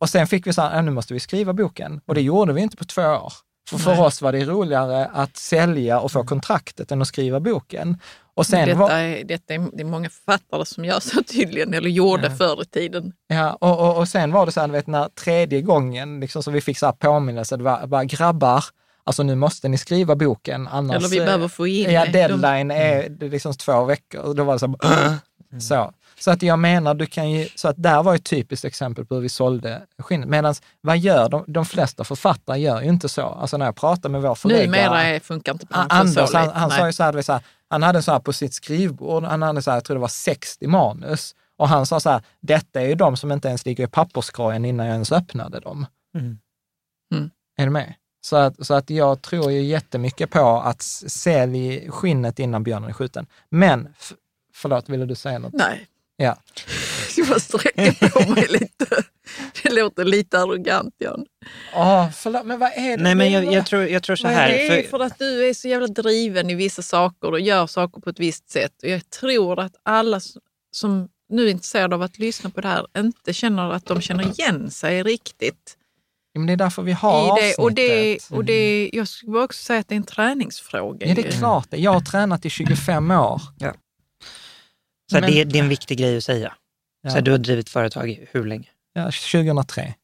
[0.00, 2.00] och sen fick vi så här, "Ja, nu måste vi skriva boken.
[2.06, 3.32] Och det gjorde vi inte på två år.
[3.68, 7.98] För, för oss var det roligare att sälja och få kontraktet än att skriva boken.
[8.34, 11.74] Och sen detta var, är, detta är, det är många författare som gör så tydligen,
[11.74, 12.30] eller gjorde Ja.
[12.36, 13.12] förr i tiden.
[13.26, 16.50] ja, och, och, och sen var det så här, vet, när tredje gången liksom, så
[16.50, 18.64] vi fick så här påminnelse, det var bara grabbar,
[19.04, 20.96] alltså nu måste ni skriva boken, annars...
[20.96, 22.10] Eller vi eh, behöver få in Ja, det.
[22.12, 24.20] deadline är det är liksom två veckor.
[24.20, 25.16] Och då var det så, här,
[25.60, 25.92] så.
[26.18, 29.14] Så att jag menar, du kan ju, så att där var ett typiskt exempel på
[29.14, 30.30] hur vi sålde skinn.
[30.30, 33.22] Medan vad gör de, de flesta författare gör ju inte så.
[33.22, 34.66] Alltså när jag pratar med vår förläggare.
[34.66, 37.82] numera funkar inte branschen Anders, så han, han sa ju så här, så här, han
[37.82, 40.66] hade så här på sitt skrivbord, han hade så här, jag tror det var 60
[40.66, 41.34] manus.
[41.56, 44.64] Och han sa så här, detta är ju de som inte ens ligger i papperskorgen
[44.64, 45.86] innan jag ens öppnade dem.
[46.18, 46.38] Mm.
[47.14, 47.30] Mm.
[47.56, 47.94] Är du med?
[48.20, 52.92] Så att, så att jag tror ju jättemycket på att sälj skinnet innan björnen är
[52.92, 53.26] skjuten.
[53.48, 53.94] Men,
[54.54, 55.52] förlåt, ville du säga något?
[55.52, 56.36] Nej, Ja.
[57.16, 58.86] jag får sträcka på mig lite.
[59.62, 61.26] Det låter lite arrogant, Jan.
[61.74, 63.02] Åh, förlåt, men vad är det?
[63.02, 64.48] Nej, men jag, jag, tror, jag tror så här.
[64.48, 67.66] det är För, för att du är så jävla driven i vissa saker och gör
[67.66, 68.82] saker på ett visst sätt.
[68.82, 70.20] Och jag tror att alla
[70.76, 74.24] som nu är intresserade av att lyssna på det här inte känner att de känner
[74.24, 75.76] igen sig riktigt
[76.34, 77.54] Ja, men det är därför vi har i det.
[77.62, 78.36] Och, det, avsnittet.
[78.36, 81.06] och det, jag skulle också säga att det är en träningsfråga.
[81.06, 81.66] Ja, det är klart.
[81.70, 83.42] Jag har tränat i 25 år.
[85.14, 86.54] Så Men- det, det är en viktig grej att säga.
[87.02, 87.10] Ja.
[87.10, 88.68] Så här, du har drivit företag i hur länge?
[88.92, 89.94] Ja, 2003.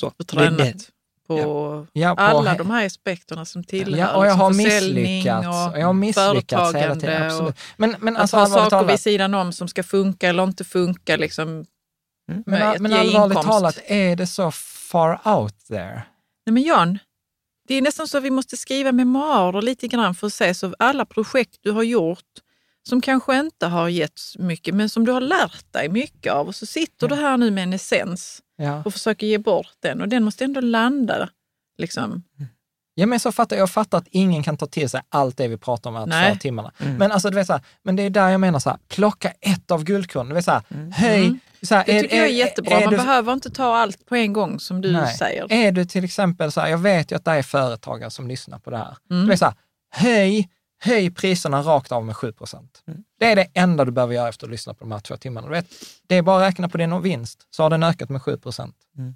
[0.00, 0.06] Så.
[0.06, 0.56] och Det är det.
[0.56, 0.90] tränat
[1.26, 4.64] på Ja, på alla he- de här aspekterna som tillhör Ja, och jag har liksom
[4.64, 5.46] försäljning misslyckats.
[5.46, 7.22] och Och jag har misslyckats hela tiden.
[7.22, 7.56] Absolut.
[7.76, 10.42] Men, men att alltså ha allvarligt saker vid talat, sidan om som ska funka eller
[10.44, 11.16] inte funka.
[11.16, 11.48] Liksom,
[12.30, 12.42] Mm.
[12.46, 13.48] men, att men allvarligt inkomst.
[13.48, 14.50] talat, är det så
[14.90, 16.02] far out there?
[16.46, 16.98] Nej men Jan,
[17.68, 20.74] det är nästan så att vi måste skriva memoarer lite grann för att se så
[20.78, 22.18] alla projekt du har gjort
[22.88, 26.54] som kanske inte har gett mycket men som du har lärt dig mycket av och
[26.54, 28.82] så sitter du här nu med en essens Ja.
[28.84, 31.28] och försöker ge bort den och den måste ändå landa.
[31.78, 32.22] Liksom.
[32.94, 35.56] Ja, men så fattar, jag fattar att ingen kan ta till sig allt det vi
[35.56, 36.32] pratar om här Nej.
[36.32, 36.72] två timmarna.
[36.78, 36.96] Mm.
[36.96, 39.32] Men, alltså, du vet, så här, men det är där jag menar, så här, plocka
[39.40, 40.28] ett av guldkornen.
[40.28, 41.38] Du vet, så här, höj, Mm.
[41.62, 42.80] så här, Det tycker jag är jättebra.
[42.80, 45.16] Man du, behöver inte ta allt på en gång som du Nej.
[45.16, 45.52] säger.
[45.52, 48.58] Är du till exempel så här, jag vet ju att det är företagare som lyssnar
[48.58, 48.96] på det här.
[49.10, 49.22] Mm.
[49.22, 49.54] Du vet, så här,
[49.90, 50.48] höj,
[50.84, 52.82] höj priserna rakt av med 7 procent.
[52.86, 53.04] Mm.
[53.18, 55.46] Det är det enda du behöver göra efter att lyssna på de här två timmarna.
[55.46, 55.66] Du vet,
[56.06, 58.76] det är bara att räkna på din vinst, så har den ökat med 7 procent.
[58.98, 59.14] Mm.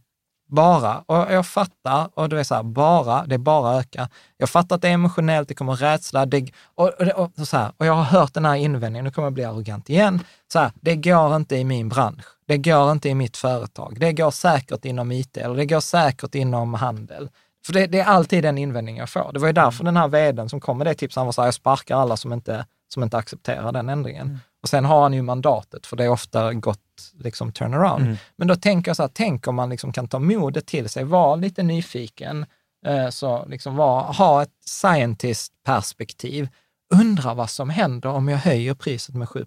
[0.49, 4.09] Bara, och jag fattar, och du är så här, bara, det är bara öka.
[4.37, 7.57] Jag fattar att det är emotionellt, det kommer rädsla, det, och, och, och, och, så
[7.57, 10.21] här, och jag har hört den här invändningen, nu kommer jag bli arrogant igen,
[10.53, 14.13] så här, det går inte i min bransch, det går inte i mitt företag, det
[14.13, 17.29] går säkert inom IT, eller det går säkert inom handel.
[17.67, 19.31] För det, det är alltid den invändningen jag får.
[19.33, 21.41] Det var ju därför den här vdn som kom med det tipset, han var så
[21.41, 24.39] här, jag sparkar alla som inte, som inte accepterar den ändringen.
[24.63, 26.79] Och sen har han ju mandatet, för det är ofta gott
[27.19, 28.05] liksom turnaround.
[28.05, 28.17] Mm.
[28.37, 31.05] Men då tänker jag så här, tänk om man liksom kan ta modet till sig,
[31.05, 32.47] vara lite nyfiken,
[32.87, 36.49] eh, så liksom var, ha ett scientist-perspektiv.
[36.95, 39.47] Undra vad som händer om jag höjer priset med 7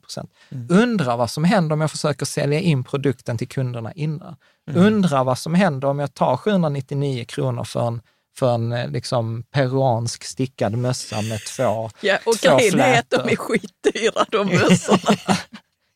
[0.50, 0.68] Mm.
[0.70, 4.36] Undra vad som händer om jag försöker sälja in produkten till kunderna innan.
[4.70, 4.86] Mm.
[4.86, 8.02] Undra vad som händer om jag tar 799 kronor för en,
[8.36, 13.10] för en eh, liksom, peruansk stickad mössa med två, Ja, och två grejen är att
[13.10, 15.18] de är skitdyra de mössorna.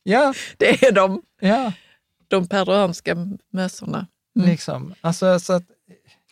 [0.02, 1.72] Ja, det är de, ja,
[2.28, 3.16] de peruanska
[3.52, 4.06] mössorna.
[4.36, 4.50] Mm.
[4.50, 4.94] liksom.
[5.00, 5.64] Alltså, så att,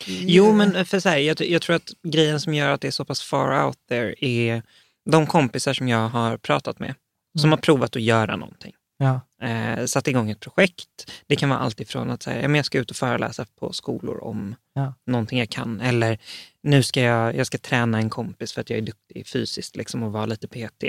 [0.07, 2.92] Jo, men för så här, jag, jag tror att grejen som gör att det är
[2.92, 4.62] så pass far out there är
[5.11, 6.95] de kompisar som jag har pratat med,
[7.38, 8.73] som har provat att göra någonting.
[8.99, 11.11] Ja, Eh, satt igång ett projekt.
[11.27, 14.55] Det kan vara allt ifrån att säga, jag ska ut och föreläsa på skolor om
[14.75, 14.95] Ja.
[15.07, 15.81] någonting jag kan.
[15.81, 16.19] Eller
[16.62, 20.03] nu ska jag, jag ska träna en kompis för att jag är duktig fysiskt liksom,
[20.03, 20.85] och vara lite PT.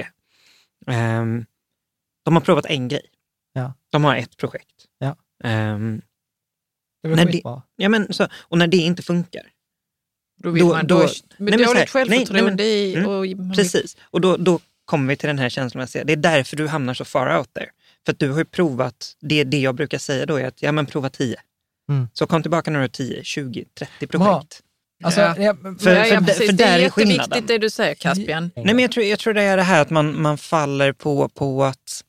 [0.88, 1.45] Ehm,
[2.26, 3.06] de har provat en grej.
[3.54, 3.73] Ja.
[3.91, 4.86] De har ett projekt.
[4.97, 5.15] Ja.
[5.43, 6.02] Ehm,
[7.04, 7.62] det det- skitbra.
[7.76, 9.52] ja, men så, och när det inte funkar,
[10.43, 12.95] Då vill Då- man då- då, nej, men här, dåligt självförtroende nej, i.
[12.95, 16.03] mm, Och vill- Precis, och då, då kommer vi till den här känslomässiga.
[16.03, 17.69] Det är därför du hamnar så far out there.
[18.06, 20.71] För att du har ju provat, det, det jag brukar säga då är att ja,
[20.71, 21.36] men prova 10.
[21.89, 22.08] Mm.
[22.13, 24.17] Så kom tillbaka när du har 10, 20, 30 projekt.
[24.17, 24.43] Bra.
[25.03, 25.36] Alltså, Ja.
[25.38, 27.43] ja, För- ja, ja, för- för det där är är jätteviktigt skillnaden.
[27.47, 28.51] det du säger Caspian.
[28.56, 31.29] Nej, men jag, tror, jag tror det är det här att man, man faller på,
[31.29, 32.03] på att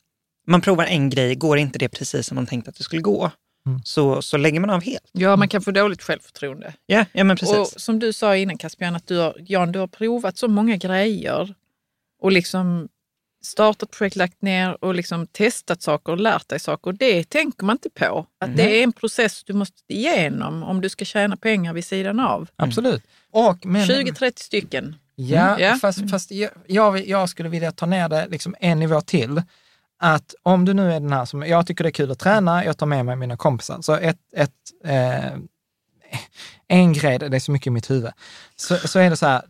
[0.47, 3.31] man provar en grej, går inte det precis som man tänkte att det skulle gå,
[3.65, 3.81] Mm.
[3.83, 5.09] så, så lägger man av helt.
[5.11, 6.73] Ja, man kan få dåligt självförtroende.
[6.85, 7.55] Ja, ja men precis.
[7.57, 10.75] Och som du sa innan Caspian, att du har, Jan, du har provat så många
[10.77, 11.55] grejer
[12.21, 12.87] och liksom
[13.43, 16.87] startat projekt, lagt ner och liksom testat saker och lärt dig saker.
[16.91, 18.25] Och det tänker man inte på.
[18.39, 18.57] Att Mm.
[18.57, 22.49] det är en process du måste igenom om du ska tjäna pengar vid sidan av.
[22.55, 23.03] Absolut.
[23.31, 24.95] Och, men, 20-30 stycken.
[25.15, 25.75] Ja, Mm, ja.
[25.81, 29.41] fast, fast jag, jag, jag skulle vilja ta ner det liksom en nivå till.
[30.07, 32.65] Att om du nu är den här som, jag tycker det är kul att träna,
[32.65, 33.81] jag tar med mig mina kompisar.
[33.81, 34.51] Så ett, ett,
[34.83, 35.33] eh,
[36.67, 38.11] en grej, det är så mycket i mitt huvud,
[38.55, 39.41] så, så är det så här,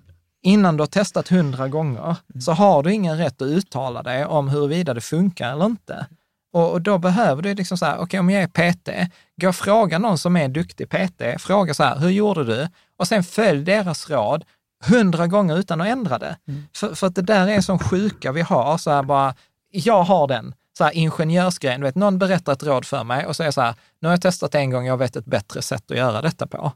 [0.41, 4.50] innan du har testat hundra gånger så har du ingen rätt att uttala dig om
[4.50, 6.06] huruvida det funkar eller inte.
[6.54, 9.56] Och, och då behöver du liksom så här, okej om jag är PT, gå och
[9.56, 12.68] fråga någon som är duktig PT, fråga så här, hur gjorde du?
[12.98, 14.44] Och sen följ deras råd
[14.86, 16.38] hundra gånger utan att ändra det.
[16.76, 19.34] För, för att det där är en sån sjuka vi har, så här bara,
[19.76, 23.36] jag har den, så här ingenjörsgrejen, du vet, någon berättar ett råd för mig och
[23.40, 25.98] jag så här, nu har jag testat en gång, jag vet ett bättre sätt att
[25.98, 26.72] göra detta på.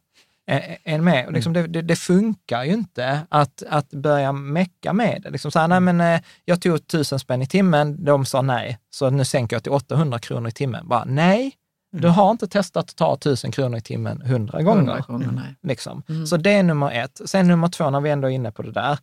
[0.84, 1.28] Än med.
[1.28, 5.30] Och Liksom det, det, det funkar ju inte att, att börja mecka med det.
[5.30, 8.80] Liksom så här, nej men eh, jag tog tusen spänn i timmen, de sa nej,
[8.90, 10.88] så nu sänker jag till 800 kronor i timmen.
[10.88, 11.52] Bara, nej,
[11.92, 14.80] du har inte testat att ta tusen kronor i timmen hundra gånger.
[14.80, 15.56] Hundra gånger, nej.
[15.62, 16.04] Liksom.
[16.10, 16.28] Mm.
[16.28, 17.22] Så det är nummer ett.
[17.26, 19.00] Sen nummer två, när vi ändå är inne på det där,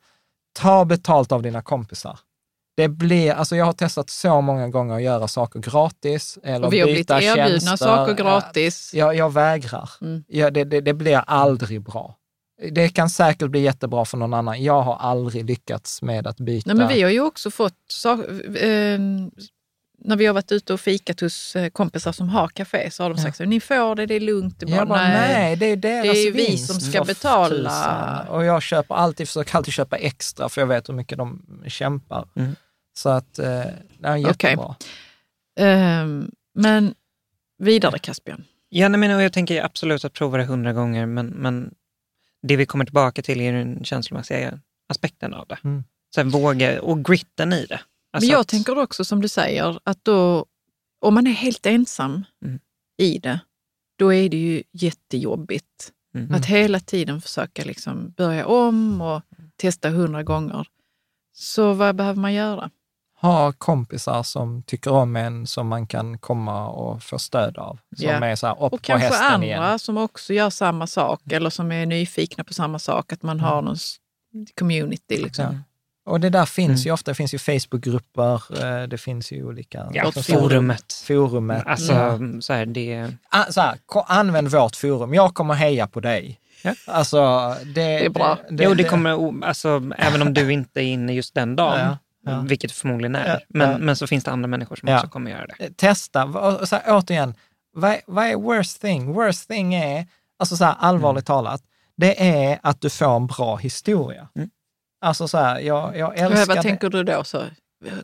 [0.52, 2.18] ta betalt av dina kompisar.
[2.76, 6.72] Det blir, alltså jag har testat så många gånger att göra saker gratis eller Och
[6.72, 7.76] vi har blivit byta erbjudna tjänster.
[7.76, 8.90] saker gratis.
[8.94, 9.90] Jag, jag vägrar.
[10.00, 10.24] Mm.
[10.28, 12.16] Ja, det, det, det blir aldrig bra.
[12.72, 14.62] Det kan säkert bli jättebra för någon annan.
[14.62, 16.68] Jag har aldrig lyckats med att byta.
[16.68, 18.12] Nej, men vi har ju också fått, sa-
[18.56, 18.98] eh,
[20.04, 23.10] när vi har varit ute och fikat hos eh, kompisar som har café, så har
[23.10, 24.60] de sagt så ni får det, det är lugnt.
[24.60, 25.56] Det är bara, jag bara, nej.
[25.56, 27.70] det är deras Det är vi som ska betala.
[27.70, 28.28] tusan.
[28.28, 32.28] Och jag köper alltid, försöker alltid köpa extra, för jag vet hur mycket de kämpar.
[32.36, 32.56] Mm.
[32.96, 33.46] Så att, eh,
[33.98, 34.76] det är jättebra.
[35.60, 36.94] Ehm, men
[37.58, 38.44] vidare Caspian.
[38.68, 41.74] Ja, nej, men jag tänker absolut att prova det hundra gånger, men, men
[42.42, 45.58] det vi kommer tillbaka till är den känslomässiga aspekten av det.
[45.64, 45.84] Mm.
[46.14, 47.80] Så här, våga, och gritten i det.
[48.12, 50.46] Alltså Men jag att- tänker också som du säger, att då,
[51.00, 52.58] om man är helt ensam Mm.
[52.98, 53.40] i det,
[53.98, 55.92] då är det ju jättejobbigt.
[56.14, 56.34] Mm.
[56.34, 59.22] Att hela tiden försöka liksom börja om och
[59.56, 60.66] testa hundra gånger.
[61.32, 62.70] Så vad behöver man göra?
[63.20, 67.78] Ha kompisar som tycker om en, som man kan komma och få stöd av.
[67.96, 68.12] Som Ja.
[68.26, 69.78] är så här, upp Och på kanske hästen andra igen.
[69.78, 73.62] som också gör samma sak eller som är nyfikna på samma sak, att man har
[73.62, 73.76] någon
[74.58, 75.16] community.
[75.22, 75.44] Liksom.
[75.44, 75.54] Ja.
[76.12, 76.86] Och det där finns Mm.
[76.86, 79.86] ju ofta, det finns ju Facebookgrupper, eh, det finns ju olika...
[79.92, 80.92] Ja, som- forumet.
[81.06, 81.66] Forumet.
[81.66, 82.18] Alltså, Ja.
[82.40, 83.10] så här, det...
[83.28, 86.40] Ah, så här, använd vårt forum, jag kommer heja på dig.
[86.64, 86.74] Ja.
[86.86, 88.38] Alltså, det, Det är bra.
[88.50, 91.98] Det, jo, det kommer, alltså, även om du inte är inne just den dagen, Ja,
[92.26, 92.40] ja.
[92.40, 93.78] vilket förmodligen är, Ja, men, ja.
[93.78, 94.96] men så finns det andra människor som Ja.
[94.96, 95.76] också kommer göra det.
[95.76, 97.34] testa, och och så här, återigen,
[97.72, 99.12] vad, är- vad är worst thing?
[99.12, 100.06] Worst thing är,
[100.38, 101.62] alltså så här, allvarligt talat,
[101.96, 104.28] det är att du får en bra historia.
[104.36, 104.50] Mm.
[105.00, 106.62] Alltså så här, jag, jag Ja, älskar vad det.
[106.62, 107.24] tänker du då?
[107.24, 107.42] Så?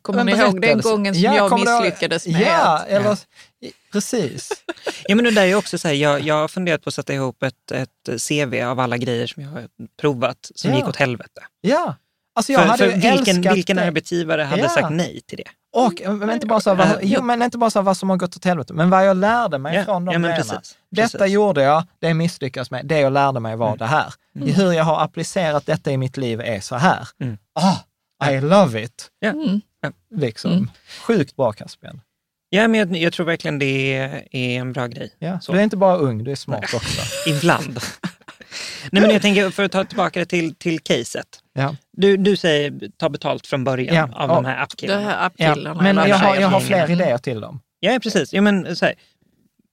[0.02, 2.88] Kommer En ni ihåg den gången som Ja, jag misslyckades med Ja, att...
[2.88, 3.18] eller,
[3.92, 4.50] precis.
[5.04, 7.14] Ja, men det där är också så här, jag, jag har funderat på att sätta
[7.14, 9.64] ihop ett, ett CV av alla grejer som jag har
[10.00, 10.76] provat som Ja.
[10.76, 11.40] gick åt helvete.
[11.60, 11.94] Ja.
[12.34, 13.82] Alltså jag För, hade för vilken, älskat vilken det.
[13.84, 14.68] arbetsgivare hade Ja.
[14.68, 15.44] sagt nej till det?
[15.76, 18.36] Och men inte bara så vad, jo, men inte bara så vad som har gått
[18.36, 20.54] åt helvete, men vad jag lärde mig Ja, från de ja, men grejerna.
[20.54, 21.34] precis, Detta precis.
[21.34, 22.86] gjorde jag, det misslyckades med.
[22.86, 23.78] Det jag lärde mig var Mm.
[23.78, 24.12] det här.
[24.34, 27.08] Hur jag har applicerat detta i mitt liv är så här.
[27.20, 27.38] Mm.
[27.60, 29.08] Ah, I love it.
[29.18, 29.28] Ja.
[29.28, 29.60] Mm.
[30.16, 30.52] Liksom.
[30.52, 30.70] Mm.
[31.06, 32.00] Sjukt bra Caspian.
[32.48, 33.96] Ja, men jag, jag tror verkligen det
[34.30, 35.14] är en bra grej.
[35.18, 35.40] Ja.
[35.40, 35.52] Så.
[35.52, 37.02] Du är inte bara ung, du är smart också.
[37.30, 37.80] Ibland.
[38.92, 41.26] Nej, men jag tänker, för att ta tillbaka det till, till caset.
[41.52, 41.76] Ja.
[41.92, 44.34] Du, du säger ta betalt från början Ja, av ja.
[44.34, 45.00] de här appkillarna.
[45.10, 45.74] här Ja.
[45.74, 46.86] Men jag har, jag har tjejerna.
[46.86, 47.60] fler idéer till dem.
[47.80, 48.32] Ja, precis.
[48.32, 48.94] Ja, men, så här,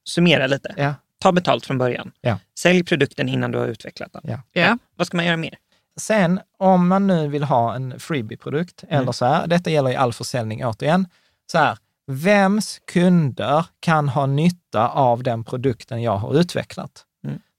[0.10, 0.74] summera lite.
[0.78, 0.94] Ja.
[1.22, 2.12] Ta betalt från början.
[2.22, 2.40] Ja.
[2.60, 4.22] Sälj produkten innan du har utvecklat den.
[4.26, 4.42] Ja.
[4.62, 4.78] Ja.
[4.96, 5.54] Vad ska man göra mer?
[6.00, 9.02] Sen om man nu vill ha en freebie-produkt, Mm.
[9.02, 11.08] eller så här, detta gäller i all försäljning återigen,
[11.52, 11.78] så här,
[12.08, 17.06] vems kunder kan ha nytta av den produkten jag har utvecklat?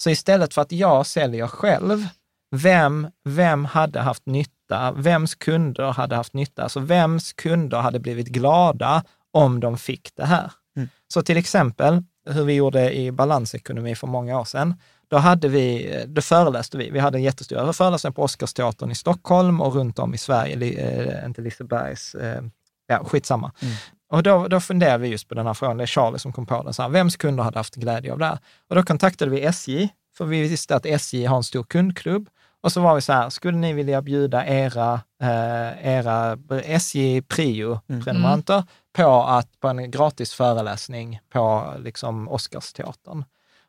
[0.03, 2.07] Så istället för att jag säljer själv,
[2.51, 4.93] vem, vem hade haft nytta?
[4.93, 6.63] Vems kunder hade haft nytta?
[6.63, 10.53] Alltså vems kunder hade blivit glada om de fick det här?
[10.77, 10.89] Mm.
[11.09, 14.75] Så till exempel, hur vi gjorde i balansekonomi för många år sedan,
[15.09, 16.91] då, hade vi, då föreläste vi.
[16.91, 21.27] Vi hade en jättestor föreläsning på Oscarsteatern i Stockholm och runt om i Sverige, eh,
[21.27, 22.43] inte Lisebergs, eh,
[22.87, 23.53] ja skitsamma.
[23.61, 23.75] Mm.
[24.11, 26.47] Och då, då funderade vi just på den här frågan, det är Charlie som kom
[26.47, 28.39] på den, så här, vems kunder hade haft glädje av det här?
[28.69, 32.29] Och då kontaktade vi SJ, för vi visste att SJ har en stor kundklubb.
[32.63, 38.65] Och så var vi så här, skulle ni vilja bjuda era, eh, era SJ Prio-prenumeranter
[38.93, 43.25] på, att, på en gratis föreläsning på liksom, Oscarsteatern?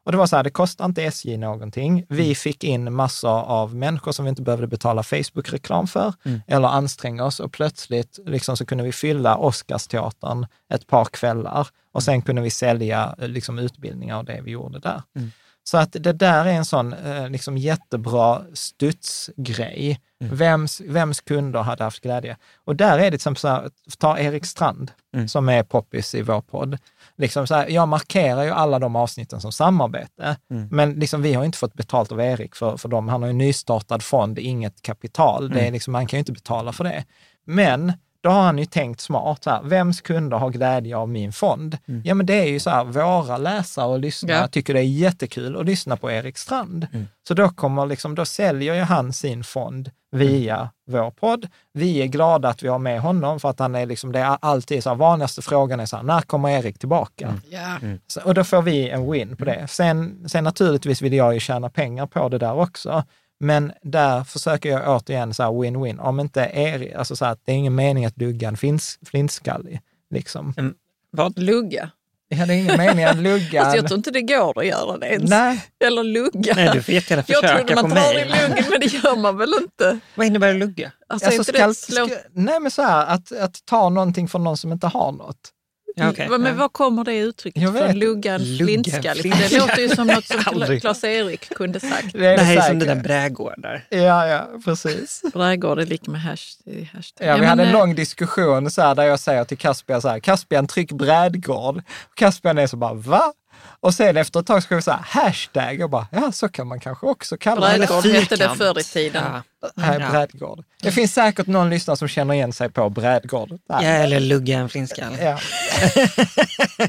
[0.06, 2.06] Och det var så här, det kostar inte SJ någonting.
[2.10, 6.42] Vi fick in massor av människor som vi inte behövde betala Facebook-reklam för Mm.
[6.48, 12.04] eller anstränga oss och plötsligt liksom, så kunde vi fylla Oscarsteatern ett par kvällar och
[12.04, 15.02] sen kunde vi sälja liksom, utbildningar och det vi gjorde där.
[15.16, 15.32] Mm.
[15.64, 20.00] Så att det där är en sån eh, liksom, jättebra studsgrej.
[20.22, 20.36] Mm.
[20.36, 22.38] Vems, vems kunder hade haft glädje?
[22.66, 25.28] Och där är det till exempel så här, ta Erik Strand Mm.
[25.28, 26.78] som är poppis i vår podd.
[27.18, 30.68] Liksom så här, jag markerar ju alla de avsnitten som samarbete, Mm.
[30.72, 33.08] men liksom, vi har inte fått betalt av Erik för, för dem.
[33.10, 35.50] Han har ju nystartad fond, inget kapital.
[35.50, 35.74] Det är Mm.
[35.74, 37.06] liksom, han kan ju inte betala för det.
[37.46, 41.32] Men då har han ju tänkt smart, så här, vems kunder har glädje av min
[41.34, 41.78] fond?
[41.88, 42.02] Mm.
[42.06, 44.48] Ja, men det är ju så här, våra läsare och lyssnare Ja.
[44.48, 46.88] tycker det är jättekul att lyssna på Erik Strand.
[46.94, 47.08] Mm.
[47.28, 51.48] Så då, kommer liksom, då säljer ju han sin fond via vår podd.
[51.74, 54.38] Vi är glada att vi har med honom för att han är liksom, det är
[54.42, 57.28] alltid så här, vanligaste frågan är så här, när kommer Erik tillbaka?
[57.28, 57.42] Mm.
[57.50, 57.98] Ja.
[58.08, 59.68] Så, och då får vi en win på det.
[59.70, 63.04] Sen, sen naturligtvis vill jag ju tjäna pengar på det där också.
[63.42, 66.00] Men där försöker jag återigen så här win-win.
[66.00, 69.82] Om inte Erik, alltså så här, det är ingen mening att lugga en fins, flintskallig.
[70.10, 70.74] Liksom.
[71.12, 71.40] Vad?
[71.40, 71.92] Lugga.
[72.30, 74.98] Ja, det är ingen mening att lugga Alltså, jag tror inte det går att göra
[74.98, 75.30] det ens.
[75.30, 76.54] Nej, Eller lugga.
[76.56, 78.22] Nej, du får jättegärna jag trodde försöka man drar mig.
[78.22, 80.00] i luggen, men det gör man väl inte?
[80.16, 80.92] Vad innebär det lugga?
[81.08, 82.10] Alltså, alltså, inte ska, det slå...
[82.34, 85.52] nej men så här, att, att ta någonting från någon som inte har något.
[85.96, 86.14] Ja.
[86.30, 87.88] Va- Men var kommer det uttrycket Jag ifrån?
[87.88, 87.96] vet.
[87.98, 89.34] Lugga en Lugga en flintskallig?
[89.50, 90.40] Det låter ju som något som.
[90.82, 92.14] Klas-Erik kunde sagt.
[92.14, 92.68] Det är Det här är säkert.
[92.68, 93.86] som dina brädgårdar.
[93.90, 95.22] Ja, ja, precis.
[95.34, 96.46] Brädgård är lika med hash,
[96.94, 97.28] hashtag.
[97.28, 100.02] Ja, vi men, hade en eh, lång diskussion så här, där jag säger till Caspian
[100.02, 101.84] så här, Caspian tryck brädgård.
[102.16, 103.34] Caspian är så bara, va?
[103.80, 106.80] Och sen efter ett tag ska vi säga hashtag och bara, ja så kan man
[106.80, 107.78] kanske också kalla det.
[107.78, 109.24] Brädgård hette det förr i tiden.
[109.34, 109.42] Ja.
[109.84, 110.10] Här, Ja.
[110.12, 110.64] brädgård.
[110.82, 113.52] Det finns säkert någon lyssnare som känner igen sig på brädgård.
[113.70, 115.20] Ja, eller lugga en flintskallig.
[115.24, 115.40] Ja.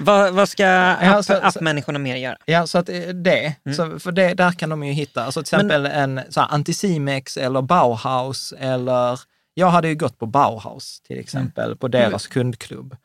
[0.00, 2.36] Vad, vad ska Ja, app, så- så- appmänniskorna mer göra?
[2.44, 5.54] Ja, så att eh, det, så för det, där kan de ju hitta, alltså till
[5.54, 9.20] exempel en så här, Anticimex eller Bauhaus eller,
[9.54, 12.96] jag hade ju gått på Bauhaus till exempel, på deras kundklubb.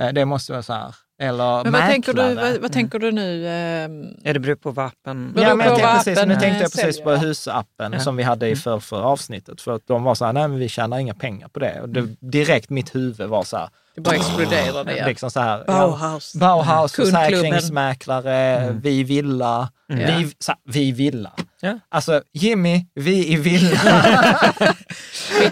[0.00, 0.94] Eh, Det måste vara så här,
[1.28, 3.48] eller Men vad tänker, du, vad, vad tänker du nu?
[3.48, 5.34] ehm, Ja, det beror på vad appen...
[5.36, 7.16] Ja, men jag tänkte precis, nu tänkte jag precis på ja.
[7.16, 8.00] husappen Ja.
[8.00, 9.60] som vi hade i för, för avsnittet.
[9.60, 11.80] För att de var så här, nej men vi tjänar inga pengar på det.
[11.80, 14.96] Och det, direkt mitt huvud var så här, Det bara exploderade.
[14.96, 15.06] Ja.
[15.06, 16.34] liksom så här, ja, Bauhaus.
[16.34, 17.30] Bauhaus, Kundklubben.
[17.30, 19.96] försäkringsmäklare, vi villa, Ja.
[19.96, 21.32] vi, så, här, vi villa.
[21.60, 21.78] Ja.
[21.88, 23.78] Alltså Jimmy, vi i villa.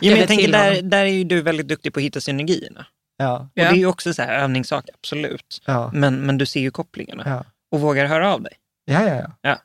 [0.01, 2.87] Ja, det jag tänker, där, där är ju du väldigt duktig på att hitta synergierna.
[3.23, 3.69] Ja, Och det Ja.
[3.69, 5.63] är ju också så här övningssak, absolut.
[5.67, 7.45] ja, Men, men du ser ju kopplingarna ja.
[7.71, 8.53] och vågar höra av dig.
[8.85, 9.59] Ja, ja, ja.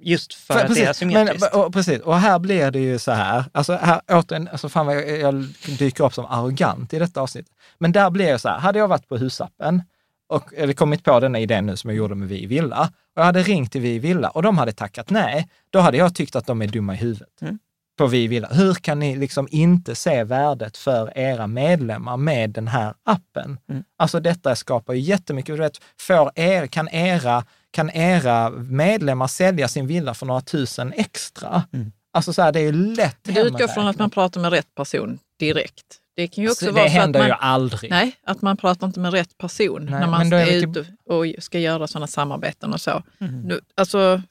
[0.00, 1.54] Just för, För- att det är precis, men, asymmetriskt.
[1.54, 4.96] och, precis, och här blir det ju så här, alltså här återigen, alltså fan vad
[4.96, 5.44] jag, jag
[5.78, 7.46] dyker upp som arrogant i detta avsnitt.
[7.78, 9.82] Men där blir det så här, hade jag varit på husappen
[10.28, 12.80] och eller kommit på denna idén nu som jag gjorde med Vi Villa
[13.16, 16.14] och jag hade ringt till Vi Villa och de hade tackat nej, då hade jag
[16.14, 17.42] tyckt att de är dumma i huvudet.
[17.42, 17.58] Mm.
[17.98, 18.48] På Vi i Villa.
[18.50, 23.58] Hur kan ni liksom inte se värdet för era medlemmar med den här appen?
[23.70, 23.84] Mm.
[23.96, 29.68] Alltså detta skapar ju jättemycket, du vet, får er, kan era kan era medlemmar sälja
[29.68, 31.62] sin villa för några tusen extra?
[31.72, 31.92] Mm.
[32.12, 34.74] Alltså så här, det är ju lätt Du utgår från att man pratar med rätt
[34.74, 35.98] person direkt.
[36.16, 37.90] Det kan ju också Så vara Det så att händer man, ju aldrig.
[37.90, 41.24] Nej, att man pratar inte med rätt person Nej, när man är är, ute och
[41.38, 43.02] ska göra sådana samarbeten och så.
[43.20, 43.40] Mm.
[43.40, 44.22] Nu, alltså,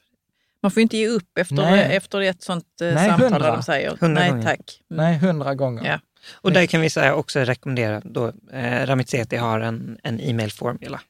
[0.62, 1.96] man får inte ge upp efter, Nej.
[1.96, 3.38] efter ett sånt eh, Nej, samtal hundra.
[3.38, 4.42] där de säger Hundra nej gånger.
[4.42, 4.80] tack.
[4.90, 5.04] Mm.
[5.04, 5.84] Nej, hundra gånger.
[5.90, 5.98] Ja.
[6.34, 11.00] Och där kan vi säga också rekommendera, då, eh, Ramit Sethi har en, en e-mailformula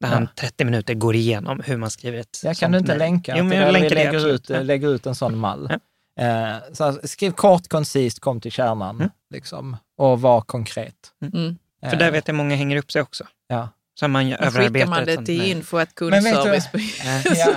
[0.00, 0.28] där han Ja.
[0.40, 2.98] 30 minuter går igenom hur man skriver ett Jag kan du inte mejl.
[2.98, 4.40] länka Jo, men jag vi länkar det, lägger, absolut.
[4.50, 4.62] ut, Ja.
[4.62, 5.68] lägger ut en sån mall.
[5.70, 5.78] Ja.
[6.24, 9.10] Eh, så här, skriv kort, koncist, kom till kärnan Mm.
[9.34, 10.94] liksom, och var konkret.
[11.34, 11.56] Mm.
[11.80, 13.24] För Eh, där vet jag många hänger upp sig också.
[13.48, 13.68] ja.
[14.00, 16.68] Så man Då överarbetar skickar man det till info att Men vet du- kundservice.
[17.38, 17.56] Ja.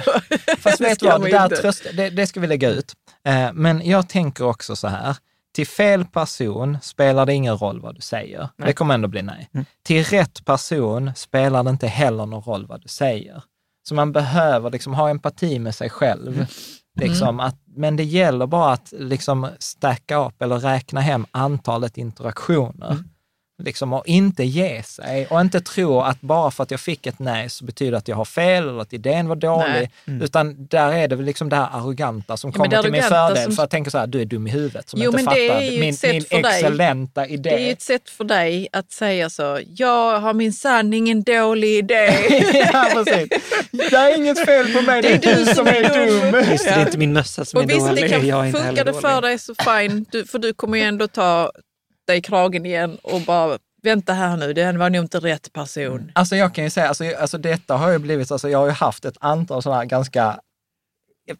[0.57, 2.93] Fast vet du ska vad, det, där tröst, det, det ska vi lägga ut.
[3.25, 5.15] Eh, men jag tänker också så här,
[5.55, 8.39] till fel person spelar det ingen roll vad du säger.
[8.39, 8.67] Nej.
[8.67, 9.49] Det kommer ändå bli nej.
[9.53, 9.65] Mm.
[9.83, 13.43] Till rätt person spelar det inte heller någon roll vad du säger.
[13.87, 16.33] Så man behöver liksom ha empati med sig själv.
[16.33, 16.47] Mm.
[16.99, 22.91] Liksom att, men det gäller bara att liksom stacka upp eller räkna hem antalet interaktioner.
[22.91, 23.09] Mm.
[23.63, 27.19] Liksom, och inte ge sig och inte tro att bara för att jag fick ett
[27.19, 29.89] nej så betyder det att jag har fel eller att idén var dålig.
[30.07, 30.21] Mm.
[30.21, 33.43] Utan där är det väl liksom det här arroganta som Ja, kommer till min fördel.
[33.43, 35.59] som- För jag tänker så här, du är dum i huvudet som Jo, inte fattar
[35.59, 36.25] min, min för dig.
[36.31, 37.49] excellenta idé.
[37.49, 39.59] Det är ju ett sätt för dig att säga så.
[39.75, 42.09] Jag har minsann ingen dålig idé.
[42.73, 43.29] ja, precis.
[43.71, 45.83] Det är inget fel på mig, det är, du som är
[46.33, 46.51] dum.
[46.51, 48.03] Just det, är inte min mössa som Och är visst, dålig.
[48.03, 50.83] det kan, jag är funkar det för dig så fine, du, för du kommer ju
[50.83, 51.51] ändå ta
[52.07, 56.11] dig i kragen igen och bara vänta här nu, det var nog inte rätt person.
[56.15, 58.71] Alltså jag kan ju säga, alltså, alltså detta har ju blivit, alltså jag har ju
[58.71, 60.39] haft ett antal sådana här ganska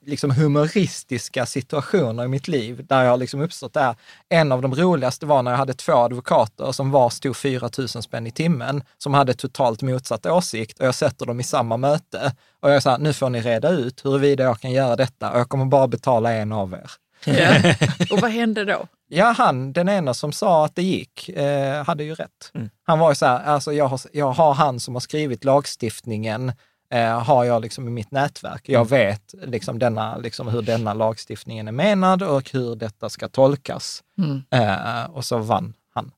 [0.05, 3.95] liksom humoristiska situationer i mitt liv där jag har liksom uppstått där.
[4.29, 7.87] En av de roligaste var när jag hade två advokater som var stod 4 000
[7.87, 12.31] spänn i timmen, som hade totalt motsatt åsikt och jag sätter dem i samma möte.
[12.59, 15.49] Och jag sa, nu får ni reda ut huruvida jag kan göra detta och jag
[15.49, 16.91] kommer bara betala en av er.
[17.25, 17.73] Ja.
[18.11, 18.87] Och vad hände då?
[19.09, 22.51] Ja, han, den ena som sa att det gick, eh, hade ju rätt.
[22.53, 22.69] Mm.
[22.83, 26.51] Han var ju så här, alltså jag har, jag har han som har skrivit lagstiftningen,
[26.93, 28.69] eh, har jag liksom i mitt nätverk.
[28.69, 28.87] Jag Mm.
[28.87, 34.03] vet liksom denna, liksom hur denna lagstiftningen är menad och hur detta ska tolkas.
[34.17, 34.43] Mm.
[34.51, 36.11] Eh, och så vann han.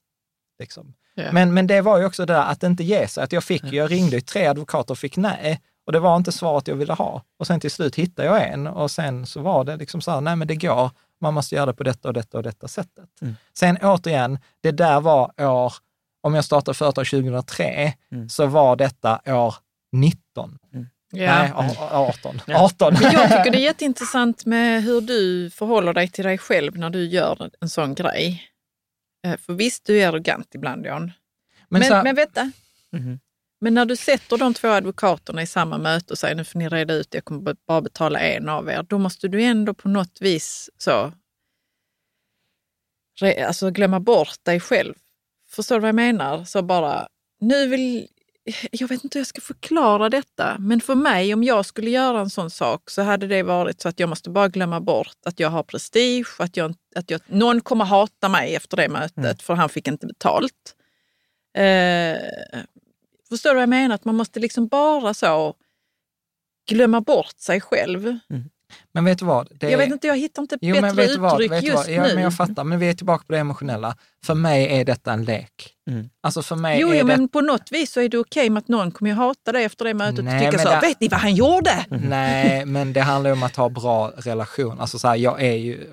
[0.60, 0.94] Liksom.
[1.16, 1.32] Ja.
[1.32, 3.24] Men, men det var ju också det där att inte ge sig.
[3.24, 5.62] Att jag, fick, jag ringde ju tre advokater och fick nej.
[5.90, 7.24] Och det var inte svaret jag ville ha.
[7.40, 10.22] Och sen till slut hittade jag en och sen så var det liksom så här,
[10.22, 10.92] nej men det går.
[11.22, 13.10] Man måste göra det på detta och detta och detta sättet.
[13.22, 13.36] Mm.
[13.60, 15.74] Sen återigen, det där var år,
[16.22, 18.30] om jag startade företag 2003, Mm.
[18.30, 19.56] så var detta år
[19.92, 20.58] 19.
[20.72, 20.80] Ja.
[21.12, 22.42] Nej, a- 18.
[22.48, 22.66] Ja.
[22.66, 22.94] 18.
[23.02, 26.90] Men jag tycker det är jätteintressant med hur du förhåller dig till dig själv när
[26.90, 28.44] du gör en sån grej.
[29.28, 31.12] Eh, För visst, du är arrogant ibland, Jan.
[31.70, 32.52] men, Men, så, men vänta,
[32.92, 33.20] Mhm.
[33.62, 36.70] Men när du sätter de två advokaterna i samma möte och säger nu får ni
[36.70, 40.18] reda ut, jag kommer bara betala en av er, då måste du ändå på något
[40.22, 41.14] vis så,
[43.22, 44.94] re, alltså glömma bort dig själv.
[45.50, 46.44] Förstår du vad jag menar?
[46.46, 47.08] Så bara,
[47.40, 48.08] nu vill,
[48.72, 52.20] jag vet inte hur jag ska förklara detta, men för mig om jag skulle göra
[52.20, 55.40] en sån sak så hade det varit så att jag måste bara glömma bort att
[55.40, 59.38] jag har prestige, att, jag, att jag, någon kommer hata mig efter det mötet Mm.
[59.38, 60.76] för han fick inte betalt.
[61.58, 62.62] Eh,
[63.30, 63.96] förstår du vad jag menar?
[63.96, 65.54] Att man måste liksom bara så
[66.70, 68.18] glömma bort sig själv.
[68.94, 69.48] Men vet du vad?
[69.60, 71.34] Det Jag vet inte, jag hittar inte Jo, bättre vad?
[71.34, 71.96] uttryck Vet du just vad?
[71.96, 72.14] Ja, nu.
[72.14, 73.96] men jag fattar, men vi är tillbaka på det emotionella.
[74.26, 75.74] För mig är detta en lek.
[75.90, 76.10] Mm.
[76.24, 77.18] Alltså för mig Jo, är jo, det...
[77.18, 79.64] men på något vis så är det okej med att någon kommer ju hata dig
[79.64, 81.86] efter det mötet Nej, och tycka så, det- vet ni vad han gjorde?
[81.90, 84.80] Nej, men det handlar ju om att ha bra relation.
[84.80, 85.88] Alltså så här, jag är ju...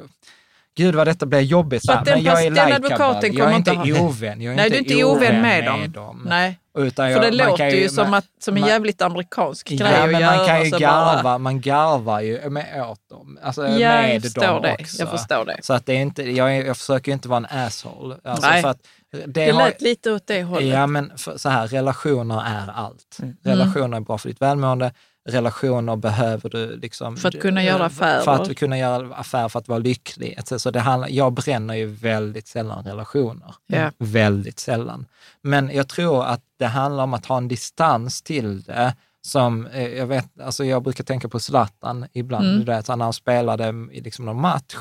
[0.76, 1.82] Gud vad detta blir jobbigt.
[1.84, 2.74] Så men jag är den likeable.
[2.74, 4.40] advokaten Jag är inte inte ha- ovän.
[4.40, 6.26] Jag är Nej, du är inte ovän med dem.
[6.28, 9.02] Nej, Utan för jag, det man låter kan ju som, att, som en man- jävligt
[9.02, 10.36] amerikansk grej Ja, att men göra.
[10.36, 13.38] man kan ju garva, bara- man garvar ju med åt dem.
[13.42, 14.76] Alltså Ja, jag med dem det.
[14.80, 14.98] också.
[15.02, 15.58] Jag förstår det.
[15.62, 18.16] Så att det är inte, jag, jag försöker ju inte vara en asshole.
[18.24, 18.62] Alltså Nej.
[18.62, 18.78] för att
[19.12, 20.68] det Det har, lät lite åt det hållet.
[20.68, 23.18] Ja, men för, så här, relationer är allt.
[23.22, 23.36] Mm.
[23.44, 24.92] Relationer är bra för ditt välmående.
[25.28, 27.16] Relationer behöver du liksom...
[27.16, 28.20] För att kunna göra affärer.
[28.20, 30.38] För att kunna göra affärer, för att vara lycklig.
[30.44, 33.54] Så det handlar, jag bränner ju väldigt sällan relationer.
[33.66, 33.90] Ja.
[33.98, 35.06] Väldigt sällan.
[35.42, 38.94] Men jag tror att det handlar om att ha en distans till det.
[39.22, 42.58] Som, eh, jag, vet, alltså jag brukar tänka på Zlatan ibland, Mm.
[42.58, 44.76] du vet, när han spelade i liksom någon match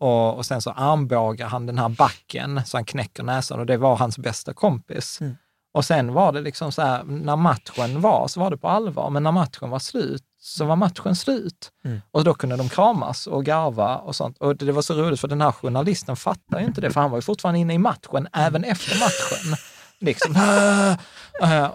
[0.00, 3.76] och, och sen så armbågar han den här backen så han knäcker näsan och det
[3.76, 5.20] var hans bästa kompis.
[5.20, 5.36] Mm.
[5.72, 9.10] Och sen var det liksom så här, när matchen var så var det på allvar,
[9.10, 11.70] men när matchen var slut så var matchen slut.
[11.84, 12.00] Mm.
[12.10, 14.38] Och då kunde de kramas och garva och sånt.
[14.38, 17.10] Och det var så roligt för den här journalisten fattar ju inte det, för han
[17.10, 19.56] var ju fortfarande inne i matchen även efter matchen.
[19.98, 20.36] Liksom.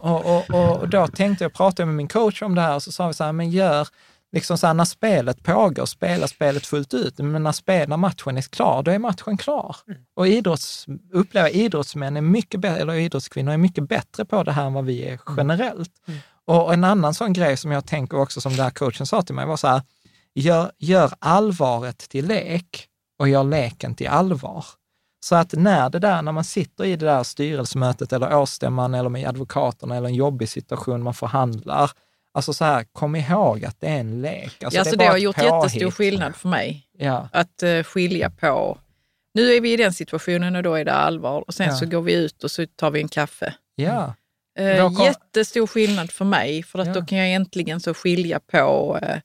[0.02, 2.84] Och, och, och, och då tänkte jag, pratade med min coach om det här och
[2.84, 3.88] så sa vi så här, men gör,
[4.34, 7.18] liksom så här, när spelet pågår, spela spelet fullt ut.
[7.18, 9.76] Men när, spel, när matchen är klar, då är matchen klar.
[10.16, 14.66] Och idrotts, upplever idrottsmän är mycket bättre, eller idrottskvinnor är mycket bättre på det här
[14.66, 15.92] än vad vi är generellt.
[16.46, 19.36] Och en annan sån grej som jag tänker också, som den här coachen sa till
[19.36, 19.82] mig, var så här,
[20.36, 22.88] gör, gör allvaret till lek
[23.20, 24.66] och gör leken till allvar.
[25.26, 29.10] Så att när det där, när man sitter i det där styrelsemötet eller årsstämman eller
[29.10, 31.92] med advokaterna eller en jobbig situation, man förhandlar,
[32.34, 34.64] alltså så här, kom ihåg att det är en lek.
[34.64, 35.52] Alltså ja, det så det har gjort påhitt.
[35.54, 36.88] jättestor skillnad för mig.
[36.98, 38.78] Ja, Att eh, skilja på,
[39.34, 41.76] nu är vi i den situationen och då är det allvar och sen Ja.
[41.76, 43.54] så går vi ut och så tar vi en kaffe.
[43.76, 44.14] ja,
[44.60, 46.94] Vår kom- jättestor skillnad för mig, för att Ja.
[46.94, 49.18] då kan jag äntligen så skilja på eh,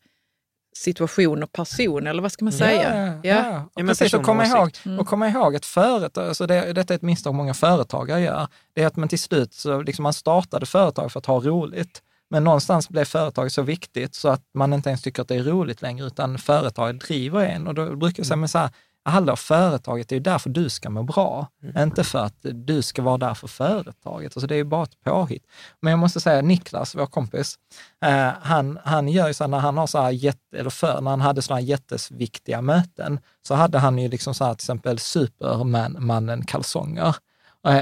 [0.76, 3.06] situation och person, eller vad ska man säga?
[3.22, 3.59] Ja, ja, ja.
[3.74, 4.70] Och men precis, och komma ihåg.
[4.86, 4.98] Mm.
[4.98, 8.82] och komma ihåg att företag, alltså det, detta är ett misstag många företagare gör, det
[8.82, 12.45] är att man till slut, så liksom man startade företag för att ha roligt, men
[12.45, 15.83] någonstans blev företaget så viktigt så att man inte ens tycker att det är roligt
[15.83, 17.66] längre, utan företaget driver en.
[17.66, 18.70] Och då brukar jag säga, men så här,
[19.05, 23.18] hallå, företaget är ju därför du ska må bra, inte för att du ska vara
[23.18, 24.37] där för företaget.
[24.37, 25.47] Alltså det är ju bara ett påhitt.
[25.81, 27.59] Men jag måste säga, Niklas, vår kompis,
[28.05, 31.01] eh, han, han gör ju så här, när han har så här jätte, eller för,
[31.01, 34.64] när han hade sådana här jättesviktiga möten, så hade han ju liksom så här till
[34.64, 37.07] exempel Supermannen-kalsonger.
[37.07, 37.14] Eh,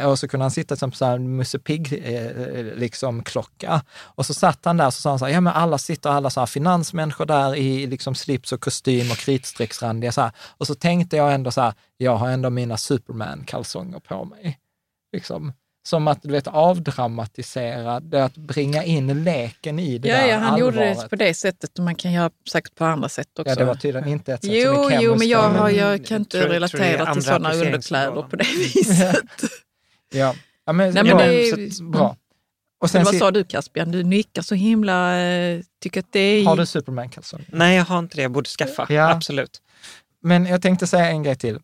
[0.06, 3.82] Och så kunde han sitta så här Musse Pigg eh, liksom klocka.
[3.98, 6.10] Och så satt han där och så sa han så här, ja men alla sitter
[6.10, 10.30] alla så här finansmänniskor där i liksom slips och kostym och kritstrecksrandiga så här.
[10.58, 14.58] Och så tänkte jag ändå så här, jag har ändå mina Superman-kalsonger på mig.
[15.12, 15.52] Liksom.
[15.88, 20.36] Som att du vet, avdramatisera, det att bringa in leken i det Ja, där ja,
[20.38, 21.00] han gjorde allvaret.
[21.02, 23.50] det på det sättet och man kan göra säkert på andra sätt också.
[23.50, 25.74] Ja, det var tydligen inte ett sätt jo, som är jo, men jag, har, men-
[25.76, 28.98] jag kan inte relatera till sådana underkläder på det viset.
[29.42, 29.48] Ja,
[30.12, 30.34] ja
[30.72, 31.16] men, Nej, bra.
[31.16, 32.08] men det är- Så att, bra.
[32.08, 32.16] Och
[32.82, 33.90] Men sen vad sa du Caspian?
[33.92, 36.44] Du nickar så himla, eh, tycker att det är...
[36.44, 37.46] har du Superman-kalsonger?
[37.52, 38.22] Nej, jag har inte det.
[38.22, 38.86] Jag borde skaffa.
[38.88, 39.10] Ja.
[39.10, 39.62] Absolut.
[40.20, 41.58] Men jag tänkte säga en grej till.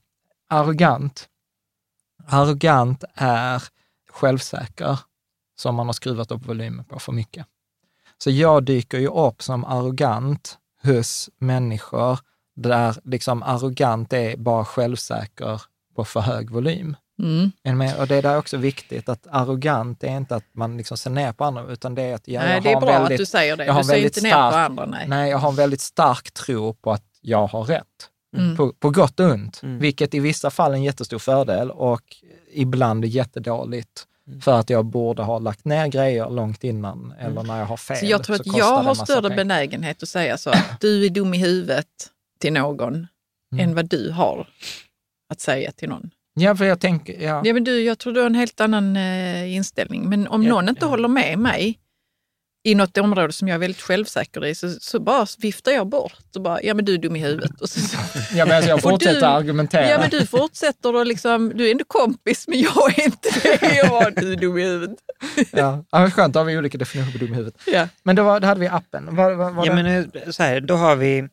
[0.48, 1.28] Arrogant.
[2.26, 3.62] Arrogant är
[4.10, 4.98] självsäker
[5.56, 7.46] som man har skruvat upp volymen på för mycket.
[8.18, 12.18] Så jag dyker ju upp som arrogant hos människor
[12.56, 15.62] där liksom arrogant är bara självsäker
[15.96, 16.96] på för hög volym.
[17.22, 17.52] Mm.
[17.98, 21.32] Och det är där också viktigt att arrogant är inte att man liksom ser ner
[21.32, 23.18] på andra, utan det är att jag, Nej, jag det är har bra väldigt, att
[23.18, 23.64] du säger det.
[23.64, 24.86] jag har Du ser inte ner på stark- andra.
[24.86, 25.08] Nej.
[25.08, 27.84] Nej, jag har en väldigt stark tro på att jag har rätt.
[28.36, 28.56] Mm.
[28.56, 29.78] På, på gott och ont, Mm.
[29.78, 32.02] vilket i vissa fall är en jättestor fördel och
[32.52, 34.06] ibland är jättedåligt.
[34.26, 34.40] Mm.
[34.40, 37.96] För att jag borde ha lagt ner grejer långt innan eller när jag har fel.
[37.96, 39.36] Så jag tror att jag har större pengar.
[39.36, 40.50] benägenhet att säga så.
[40.50, 41.86] att Du är dum i huvudet
[42.40, 43.06] till någon
[43.52, 43.68] Mm.
[43.68, 44.48] än vad du har
[45.32, 46.10] att säga till någon.
[46.34, 47.42] Ja, för jag tänker, ja.
[47.44, 50.08] Ja, men du, jag tror du har en helt annan eh, inställning.
[50.08, 50.88] Men om Ja, någon inte ja.
[50.88, 51.78] håller med mig
[52.64, 56.36] i något område som jag är väldigt självsäker i så, så bara viftar jag bort
[56.36, 57.60] och bara, ja men du är dum i huvudet.
[57.60, 57.96] Och så, så,
[58.34, 59.88] ja men alltså jag Och fortsätter du- argumentera.
[59.90, 63.76] ja men du fortsätter och liksom, du är ändå kompis men jag är inte det.
[63.76, 64.98] Jag du är dum i huvudet.
[65.50, 65.84] ja.
[65.90, 67.60] Ja, men skönt, då har vi olika definitioner på dum i huvudet.
[67.66, 67.88] Ja.
[68.02, 69.16] Men då, var, då hade vi appen.
[69.16, 71.28] Var, var, var Ja, det- men eh, så här, då har vi,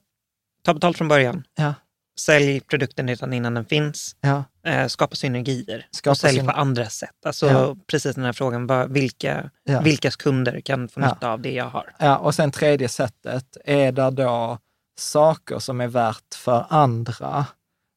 [0.66, 1.74] ta betalt från början, ja,
[2.20, 4.43] sälj produkten redan innan den finns, ja.
[4.65, 7.26] eh, skapa synergier Skapa och sälj syner- på andra sätt.
[7.26, 7.76] Alltså Ja.
[7.88, 9.82] precis den här frågan, vilka, Ja.
[9.82, 11.89] vilkas kunder kan få nytta av det jag har?
[11.99, 14.57] Ja, och sen tredje sättet, är där då
[14.99, 17.45] saker som är värt för andra,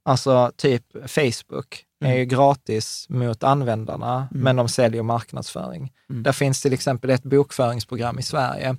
[0.05, 5.93] alltså typ Facebook, är ju gratis mot användarna, men de säljer marknadsföring.
[6.11, 6.23] Mm.
[6.23, 8.77] Där finns till exempel ett bokföringsprogram i Sverige,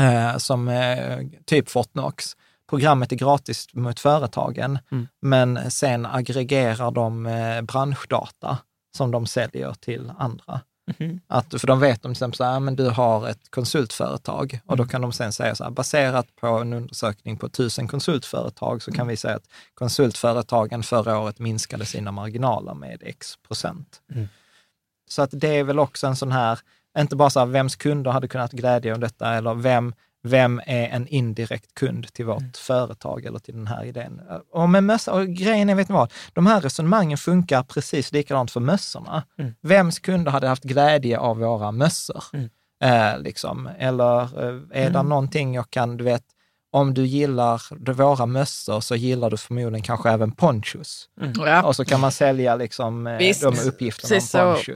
[0.00, 2.36] eh, som eh, typ Fortnox.
[2.72, 5.08] Programmet är gratis mot företagen, Mm.
[5.22, 8.58] men sen aggregerar de eh, branschdata
[8.96, 10.60] som de säljer till andra.
[10.98, 11.20] Mhm.
[11.26, 14.72] Att, för de vet om till exempel så här, men du har ett konsultföretag och
[14.74, 14.84] Mm.
[14.86, 18.90] då kan de sen säga så här, baserat på en undersökning på tusen konsultföretag så
[18.90, 18.98] Mm.
[18.98, 24.00] kan vi säga att konsultföretagen förra året minskade sina marginaler med x procent.
[24.14, 24.28] Mm.
[25.10, 26.58] Så att det är väl också en sån här,
[26.98, 30.88] inte bara så här, vems kunder hade kunnat glädja av detta eller vem, vem är
[30.88, 32.52] en indirekt kund till vårt Mm.
[32.56, 34.20] företag eller till den här idén.
[34.52, 38.50] Och med mössa, och grejen är, vet ni vad, de här resonemangen funkar precis likadant
[38.50, 39.22] för mössorna.
[39.38, 39.54] Mm.
[39.60, 42.24] Vems kunder hade haft glädje av våra mössor?
[42.32, 42.48] Mm.
[42.84, 43.68] Eh, liksom.
[43.78, 45.08] Eller eh, är det Mm.
[45.08, 46.24] någonting jag kan, du vet,
[46.70, 51.08] om du gillar våra mössor så gillar du förmodligen kanske även ponchos.
[51.36, 51.62] Ja.
[51.62, 53.42] Och så kan man sälja liksom, eh, Visst.
[53.42, 54.72] de uppgifterna Precis om så.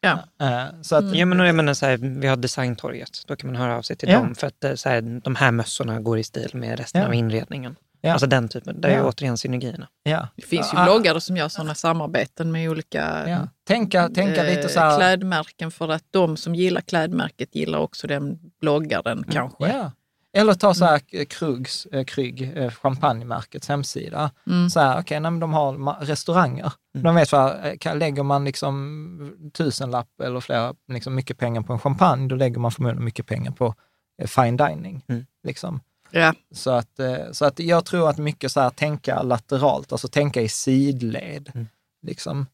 [0.00, 0.18] Ja.
[0.46, 3.22] Eh, så att, Ja, men jag menar så här, vi har designtorget.
[3.26, 4.18] Då kan man höra av sig till Ja.
[4.18, 7.06] dem för att eh, så här, de här mössorna går i stil med resten Ja.
[7.06, 7.76] av inredningen.
[8.00, 8.12] Ja.
[8.12, 8.80] Alltså den typen.
[8.80, 9.88] Det är ju återigen synergierna.
[10.02, 10.28] ja.
[10.36, 13.48] Det finns ju bloggare som gör sådana samarbeten med olika Ja.
[13.66, 18.06] Tänka, tänka eh, lite så här, klädmärken för att de som gillar klädmärket gillar också
[18.06, 19.64] den bloggaren kanske.
[19.64, 19.76] Mm.
[19.76, 19.92] Ja.
[20.38, 24.30] Eller ta så här eh, Krugs, eh, Krygg, eh, champagnemärkets hemsida.
[24.46, 24.70] Mm.
[24.70, 26.72] Så här, okej, nej, men de har restauranger.
[26.94, 31.78] De vet vad, kan, lägger man liksom tusenlapp eller flera, liksom mycket pengar på en
[31.78, 33.74] champagne, då lägger man förmodligen mycket pengar på
[34.22, 35.04] eh, fine dining.
[35.08, 35.26] Mm.
[35.42, 35.80] Liksom.
[36.10, 36.34] Ja.
[36.54, 40.42] Så, att, eh, så att jag tror att mycket så här, tänka lateralt, alltså tänka
[40.42, 41.50] i sidled.
[41.54, 41.66] Mm.
[42.02, 42.46] Liksom.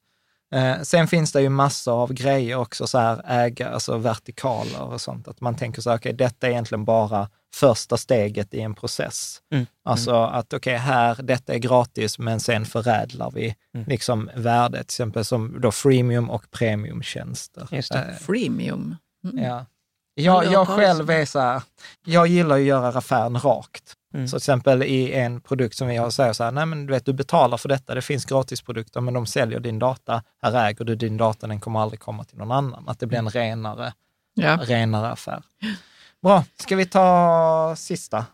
[0.55, 5.01] Eh, sen finns det ju massor av grejer också, så här, äga, alltså vertikaler och
[5.01, 5.28] sånt.
[5.28, 9.38] Att man tänker så här, okej, detta är egentligen bara första steget i en process.
[9.52, 9.66] Mm.
[9.84, 13.86] Alltså att okej, här, detta är gratis, men sen förädlar vi Mm.
[13.88, 17.68] liksom värdet, till exempel som då freemium och premiumtjänster.
[17.70, 17.98] Just det.
[17.98, 18.96] Eh, Freemium.
[19.24, 19.44] Mm.
[19.44, 19.66] Ja.
[20.14, 21.62] Jag, jag själv är så här,
[22.07, 23.94] jag gillar att göra affären rakt.
[24.14, 24.28] Mm.
[24.28, 26.92] Så till exempel i en produkt som vi har, säger så här, nej men du
[26.92, 30.84] vet, du betalar för detta, det finns gratisprodukter, men de säljer din data, här äger
[30.84, 32.88] du din data, den kommer aldrig komma till någon annan.
[32.88, 33.92] Att det blir en renare,
[34.34, 34.59] Ja.
[34.62, 35.42] renare affär.
[36.25, 38.27] Bra, ska vi ta sista?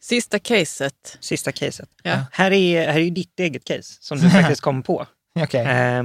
[0.00, 1.16] Sista caset.
[1.20, 1.88] Sista caset.
[2.02, 2.18] Ja.
[2.32, 5.06] Här är, här är ju ditt eget case som du faktiskt kom på.
[5.40, 5.60] Okej.
[5.66, 6.04] Eh,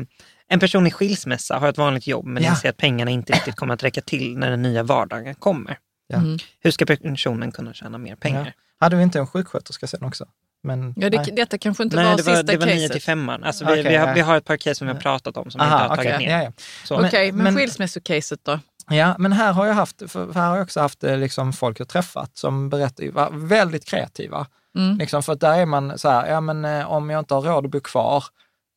[0.49, 2.49] en person i skilsmässa har ett vanligt jobb men Ja.
[2.49, 5.77] inser att pengarna inte riktigt kommer att räcka till när den nya vardagen kommer.
[6.07, 6.17] Ja.
[6.17, 6.37] Mm.
[6.59, 8.53] Hur ska personen kunna tjäna mer pengar?
[8.79, 10.25] Hade vi inte en sjuksköterska sen också?
[10.63, 11.31] Men, Ja, det, nej.
[11.35, 12.91] detta kanske inte Nej, var det var, sista det var 9 caset.
[12.91, 13.29] till 5.
[13.29, 14.13] Alltså, vi, har, ja.
[14.13, 15.95] vi har ett par case som vi har pratat om som vi inte Aha, har
[15.95, 16.27] tagit okej.
[16.27, 16.41] ner.
[16.41, 16.51] Ja,
[16.89, 17.07] ja.
[17.07, 18.59] Okej, men, Men- skilsmässocaset då?
[18.89, 21.79] Ja, men här har jag haft, för här har jag också haft eh, liksom, folk
[21.79, 24.47] jag träffat som berättar, var väldigt kreativa.
[24.77, 24.97] Mm.
[24.97, 27.41] Liksom, för att där är man så här, ja men eh, om jag inte har
[27.41, 28.23] råd att bo kvar,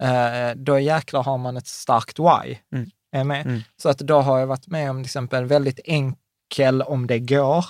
[0.03, 2.57] eh, då jäklar har man ett starkt why.
[2.75, 2.91] Mm.
[3.13, 3.47] Är med?
[3.47, 3.61] Mm.
[3.83, 7.65] Så att då har jag varit med om till exempel väldigt enkel, om det går,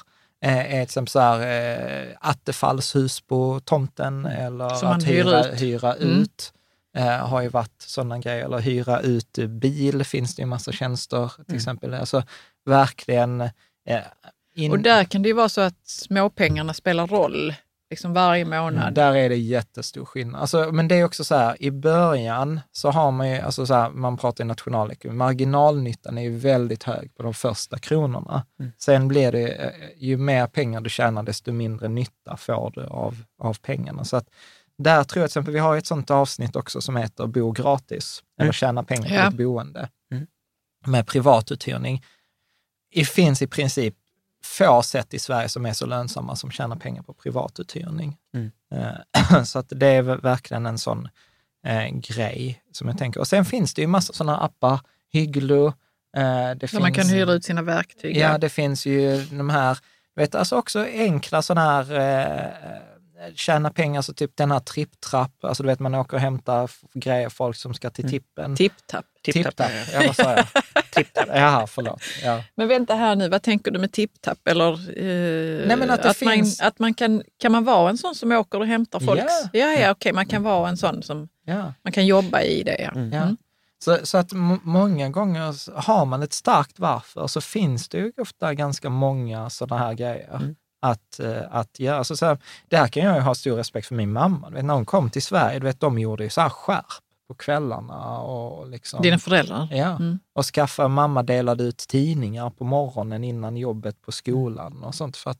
[0.44, 5.44] eh, är till exempel så här, eh, attefallshus på tomten eller Som att hyr hyra,
[5.48, 5.60] ut.
[5.62, 6.08] hyra Mm.
[6.20, 6.52] ut.
[6.96, 11.28] Eh, har ju varit sådana grejer, eller hyra ut bil finns det ju massa tjänster
[11.36, 11.56] till Mm.
[11.56, 11.94] exempel.
[11.94, 12.22] Alltså
[12.64, 13.50] verkligen eh,
[14.54, 17.54] in, Och där kan det ju vara så att småpengarna spelar roll
[17.90, 18.94] liksom varje månad.
[18.94, 20.40] Där är det jättestor skillnad.
[20.40, 23.74] Alltså, men det är också så här, i början så har man ju, alltså så
[23.74, 28.46] här, man pratar i nationalekonomi, marginalnyttan är ju väldigt hög på de första kronorna.
[28.60, 28.72] Mm.
[28.78, 33.16] Sen blir det, eh, ju mer pengar du tjänar, desto mindre nytta får du av,
[33.42, 34.04] av pengarna.
[34.04, 34.26] Så att
[34.82, 38.22] där tror jag till exempel, vi har ett sånt avsnitt också som heter Bo gratis,
[38.38, 38.52] eller Mm.
[38.52, 39.28] tjäna pengar på Ja.
[39.28, 40.26] ett boende, Mm.
[40.86, 42.04] med privatuthyrning.
[42.94, 43.94] Det finns i princip
[44.44, 48.16] få sätt i Sverige som är så lönsamma som tjänar pengar på privatuthyrning.
[48.34, 48.50] Mm.
[48.74, 51.08] Eh, Så att det är verkligen en sån
[51.66, 53.20] eh, grej som jag tänker.
[53.20, 54.80] Och sen finns det ju massa sådana appar,
[55.12, 55.66] Hygglo.
[55.66, 55.72] Eh,
[56.22, 58.16] det Där finns, man kan hyra ut sina verktyg.
[58.16, 59.78] Ja, det finns ju de här,
[60.16, 62.80] vet, alltså också enkla sådana här eh,
[63.34, 67.28] tjäna pengar, så typ den här tripptrapp, alltså du vet man åker och hämtar grejer,
[67.28, 68.10] folk som ska till Mm.
[68.12, 68.56] tippen.
[68.56, 69.04] Tipptapp.
[69.24, 70.46] Tipptapp, ja vad sa jag?
[70.94, 72.02] Tipptapp, jaha förlåt.
[72.22, 72.42] Ja.
[72.54, 74.38] Men vänta här nu, vad tänker du med tipptapp?
[74.48, 77.98] Eller, eh, Nej, men att det finns- man, att man kan, kan man vara en
[77.98, 79.22] sån som åker och hämtar folks...
[79.52, 79.60] Ja.
[79.60, 81.74] Ja, ja, okej, man kan vara en sån som Ja.
[81.82, 82.76] man kan jobba i det.
[82.80, 82.90] Ja.
[82.90, 83.12] Mm.
[83.12, 83.36] Mm.
[83.84, 88.54] Så, så att många gånger har man ett starkt varför så finns det ju ofta
[88.54, 90.54] ganska många sådana här grejer Mm.
[90.80, 92.04] Att, eh, att göra.
[92.04, 94.48] Så, så här, där kan jag ju ha stor respekt för min mamma.
[94.50, 96.84] Du vet, när hon kom till Sverige, du vet, de gjorde ju så här skärp
[97.28, 99.02] på kvällarna och liksom...
[99.02, 99.68] Dina föräldrar?
[99.70, 100.18] Ja, Mm.
[100.32, 105.30] och skaffa, mamma delade ut tidningar på morgonen innan jobbet på skolan och sånt för
[105.30, 105.38] att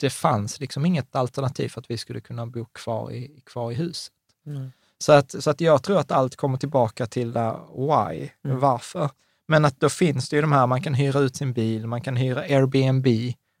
[0.00, 3.74] det fanns liksom inget alternativ för att vi skulle kunna bo kvar i, kvar i
[3.74, 4.12] huset.
[4.46, 4.72] Mm.
[4.98, 8.60] Så, att, så att jag tror att allt kommer tillbaka till där why, Mm.
[8.60, 9.10] varför.
[9.48, 12.00] Men att då finns det ju de här, man kan hyra ut sin bil, man
[12.00, 13.06] kan hyra Airbnb.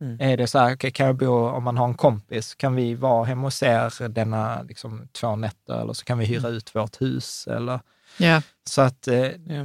[0.00, 0.16] Mm.
[0.20, 2.94] Är det så här, okay, kan jag bo, om man har en kompis, kan vi
[2.94, 6.52] vara hemma hos er denna liksom, två nätter eller så kan vi hyra Mm.
[6.56, 7.46] ut vårt hus.
[7.46, 7.80] Eller,
[8.18, 8.42] Ja.
[8.64, 9.14] så att eh,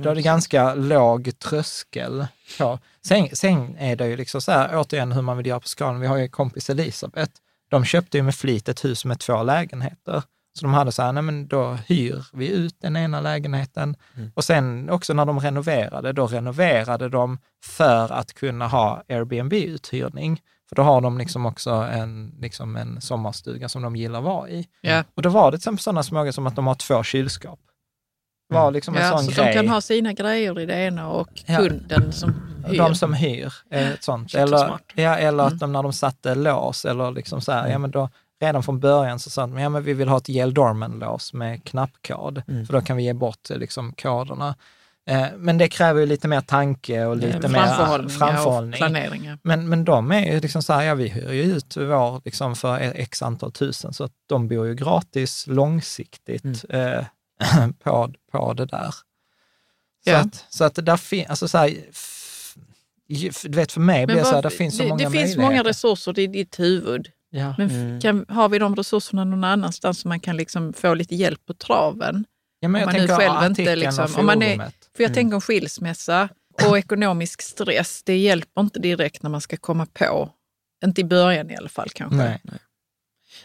[0.04, 2.28] då är det ganska låg tröskel.
[2.58, 2.80] på.
[3.06, 6.00] Sen, sen är det ju liksom så här, återigen hur man vill göra på skalan.
[6.00, 7.32] Vi har ju kompis Elisabeth.
[7.70, 10.24] De köpte ju med flit ett hus med två lägenheter.
[10.60, 13.96] Så de hade så här, nej men då hyr vi ut den ena lägenheten.
[14.18, 14.32] Mm.
[14.36, 20.42] Och sen också när de renoverade, då renoverade de för att kunna ha Airbnb-uthyrning.
[20.70, 24.50] För då har de liksom också en, liksom en sommarstuga som de gillar att vara
[24.50, 24.68] i.
[24.82, 25.04] Ja.
[25.16, 27.60] Och då var det till exempel sådana smågrejer som att de har två kylskåp.
[28.50, 29.46] Var liksom en Ja, sån så grej.
[29.54, 31.58] de kan ha sina grejer i det ena och Ja.
[31.58, 32.34] kunden som
[32.68, 32.78] hyr.
[32.78, 34.36] De som hyr, eh, ett sånt.
[34.36, 34.82] Eller smart.
[34.96, 35.54] ja, eller Mm.
[35.54, 37.72] att de när de satte lås, eller liksom så här, Mm.
[37.72, 38.10] ja men då,
[38.42, 41.64] redan från början så sa de, ja men vi vill ha ett Yale Dorman-lås med
[41.64, 42.66] knappkod, Mm.
[42.66, 44.56] för då kan vi ge bort eh, liksom koderna.
[45.08, 48.74] Eh, men det kräver ju lite mer tanke och lite mer framförhållning, framförhållning.
[48.74, 49.26] och planering.
[49.26, 49.38] ja.
[49.44, 52.56] Men, men de är ju liksom så här, ja vi hyr ju ut vår liksom
[52.56, 57.06] för x antal tusen, så att de bor ju gratis långsiktigt eh,
[57.84, 58.90] på, på det där.
[58.92, 60.18] Så, Ja.
[60.18, 61.74] att, så att det där finns, alltså så här,
[63.44, 65.38] du vet för mig blir det så här, det finns så det, många det finns
[65.38, 67.08] många resurser i ditt huvud.
[67.36, 67.56] Ja.
[67.58, 68.02] Men Mm.
[68.02, 71.54] kan, har vi de resurserna någon annanstans så man kan liksom få lite hjälp på
[71.54, 72.26] traven?
[72.60, 74.58] Ja, men om man nu själv inte liksom- om man är-.
[74.58, 75.14] För jag Mm.
[75.14, 76.30] tänker om skilsmässa
[76.70, 80.30] och ekonomisk stress, det hjälper inte direkt när man ska komma på.
[80.86, 82.18] Inte i början i alla fall kanske.
[82.18, 82.42] Nej.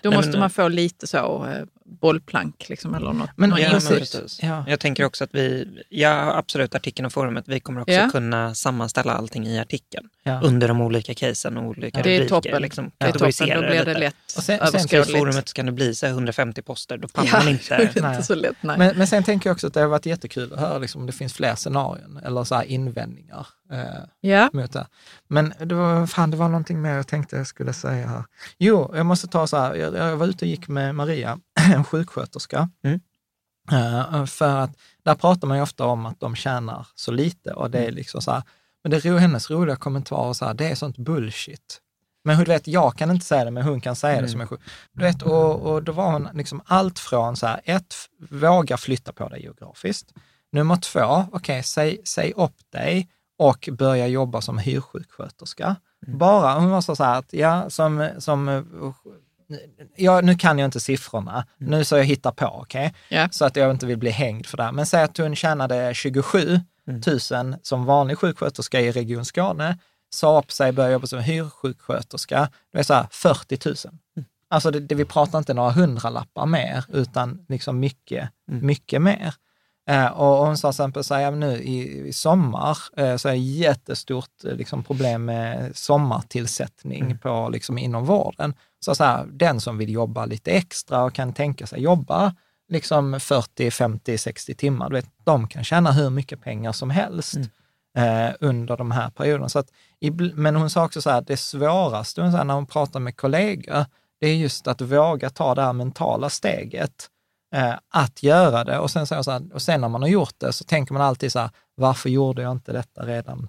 [0.02, 3.30] Då Nej, måste men- man få lite så eh, bollplank liksom, eller något.
[3.36, 4.38] Men- någon Ja, men precis.
[4.42, 4.64] Ja.
[4.68, 8.08] Jag tänker också att vi, ja absolut artikeln och forumet, vi kommer också Ja.
[8.12, 10.40] kunna sammanställa allting i artikeln Ja.
[10.44, 12.28] under de olika casen och olika det är rubriker.
[12.34, 12.62] toppen.
[12.62, 15.10] Liksom, det är toppen, då blir det lätt Och sen- i överskådligt.
[15.18, 17.90] forumet så kan det bli så här 150 poster, då pallar Ja, man inte.
[18.02, 18.10] Nej.
[18.14, 18.56] inte så lätt.
[18.60, 18.78] Nej.
[18.78, 21.06] Men, men sen tänker jag också att det har varit jättekul att höra liksom, om
[21.06, 23.78] det finns fler scenarion eller så här invändningar eh,
[24.20, 24.50] ja.
[24.52, 24.86] mot det.
[25.28, 28.24] Men det var, fan, det var någonting mer jag tänkte jag skulle säga här.
[28.58, 31.38] Jo, jag måste ta så här, jag, jag var ute och gick med Maria,
[31.80, 32.68] en sjuksköterska.
[32.84, 33.00] Mm.
[33.72, 34.70] Eh, för att
[35.02, 37.88] där pratar man ju ofta om att de tjänar så lite och det Mm.
[37.88, 38.42] är liksom så här,
[38.84, 41.80] men det, hennes roliga kommentar var så här, det är sånt bullshit.
[42.24, 44.30] Men hon, du vet, jag kan inte säga det, men hon kan säga det Mm.
[44.30, 44.60] som är sjuk.
[44.92, 47.94] Du vet, och, och då var hon liksom allt från så här, ett,
[48.30, 50.12] våga flytta på dig geografiskt.
[50.52, 53.08] Nummer två, okej, säg, säg upp dig
[53.38, 55.76] och börja jobba som hyrsjuksköterska.
[56.06, 56.18] Mm.
[56.18, 58.64] Bara, hon var så här att, ja, som, som
[59.96, 61.70] ja, nu kan jag inte siffrorna, Mm.
[61.70, 62.94] nu så jag hittar på, okej?
[63.08, 63.28] Ja.
[63.30, 64.62] Så att jag inte vill bli hängd för det.
[64.62, 64.72] här.
[64.72, 67.00] Men säg att hon tjänade 27 Mm.
[67.50, 69.78] 000 som vanlig sjuksköterska i Region Skåne,
[70.14, 73.76] sa upp sig, började jobba som hyrsjuksköterska, det är så här 40 000.
[74.16, 74.26] Mm.
[74.50, 78.66] Alltså det, det, vi pratar inte några hundralappar mer, utan liksom mycket, Mm.
[78.66, 79.34] mycket mer.
[79.90, 83.32] Eh, och hon sa till exempel så här, nu i, i sommar eh, så är
[83.32, 87.18] det jättestort eh, liksom, problem med sommartillsättning Mm.
[87.18, 88.54] på, liksom, inom vården.
[88.80, 92.34] Så, så här, den som vill jobba lite extra och kan tänka sig jobba
[92.68, 97.34] liksom 40, 50, 60 timmar, du vet, de kan tjäna hur mycket pengar som helst
[97.96, 98.28] Mm.
[98.28, 99.48] eh, under de här perioderna.
[99.48, 99.68] Så att,
[100.34, 103.84] men hon sa också så här, det svåraste hon sa, när hon pratar med kollegor,
[104.20, 107.06] det är just att våga ta det här mentala steget
[107.54, 108.78] eh, att göra det.
[108.78, 111.02] Och sen, så, så här, och sen när man har gjort det så tänker man
[111.02, 113.48] alltid så här, varför gjorde jag inte detta redan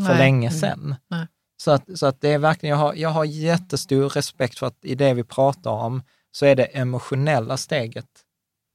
[0.00, 0.18] för Nej.
[0.18, 0.60] länge Mm.
[0.60, 0.94] sedan?
[1.08, 1.26] Nej.
[1.62, 4.78] Så att, så att det är verkligen, jag har, jag har jättestor respekt för att
[4.84, 6.02] i det vi pratar om
[6.32, 8.06] så är det emotionella steget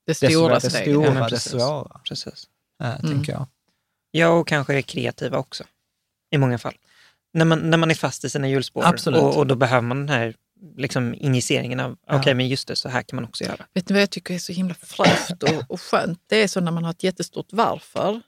[0.05, 0.81] Det det, stora det steget.
[0.81, 1.51] stora, Ja, men det precis.
[1.51, 2.47] svåra, Precis.
[2.83, 3.11] eh, Mm.
[3.11, 3.47] tänker jag.
[4.11, 5.63] Ja, och kanske är kreativa också.
[6.31, 6.75] I många fall.
[7.33, 8.85] När man, när man är fast i sina hjulspår
[9.17, 10.35] och, och då behöver man den här
[10.77, 12.19] liksom, injiceringen av, Ja.
[12.19, 13.65] okej men just det, så här kan man också göra.
[13.73, 16.19] Vet ni vad jag tycker är så himla fräscht och, och skönt?
[16.27, 18.21] Det är så när man har ett jättestort varför,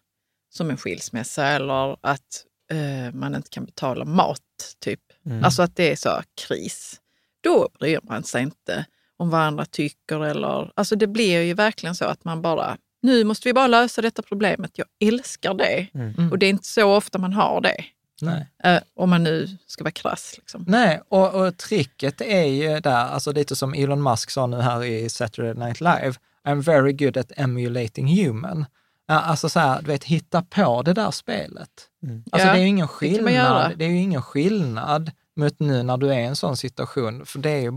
[0.53, 4.39] som en skilsmässa eller att eh, man inte kan betala mat,
[4.80, 4.99] typ.
[5.25, 5.43] Mm.
[5.43, 7.01] Alltså att det är så kris.
[7.41, 8.86] Då bryr man sig inte
[9.17, 10.71] om vad andra tycker eller...
[10.75, 14.21] Alltså det blir ju verkligen så att man bara, nu måste vi bara lösa detta
[14.21, 14.71] problemet.
[14.78, 15.88] Jag älskar det.
[15.93, 16.32] Mm.
[16.32, 17.86] Och det är inte så ofta man har det.
[18.22, 18.47] Nej.
[18.63, 20.34] Eh, om man nu ska vara krass.
[20.38, 20.65] Liksom.
[20.68, 24.84] Nej, och, och tricket är ju där, alltså lite som Elon Musk sa nu här
[24.84, 26.13] i Saturday Night Live,
[26.47, 28.65] I'm very good at emulating human.
[29.07, 31.70] Alltså så här, du vet, hitta på det där spelet.
[32.03, 32.24] Mm.
[32.32, 35.84] Alltså Ja, det är ju ingen det skillnad, det är ju ingen skillnad mot nu
[35.84, 37.72] när du är i en sån situation, för det är ju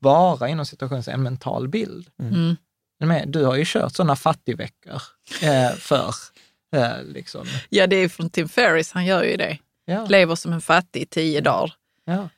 [0.00, 2.08] bara inom situationen en mental bild.
[2.22, 2.56] Mm.
[3.00, 5.02] Men Du har ju kört sådana fattigveckor
[5.42, 6.14] eh, för
[6.76, 7.46] eh, liksom.
[7.68, 9.58] Ja, det är från Tim Ferris, han gör ju det.
[9.84, 11.74] Ja, Lever som en fattig i tio dagar.
[12.04, 12.28] ja.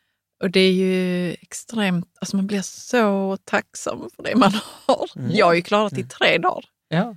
[0.43, 4.53] Och det är ju extremt, alltså man blir så tacksam för det man
[4.87, 5.11] har.
[5.31, 6.65] Jag har ju klarat det i tre dagar.
[6.89, 7.17] Ja,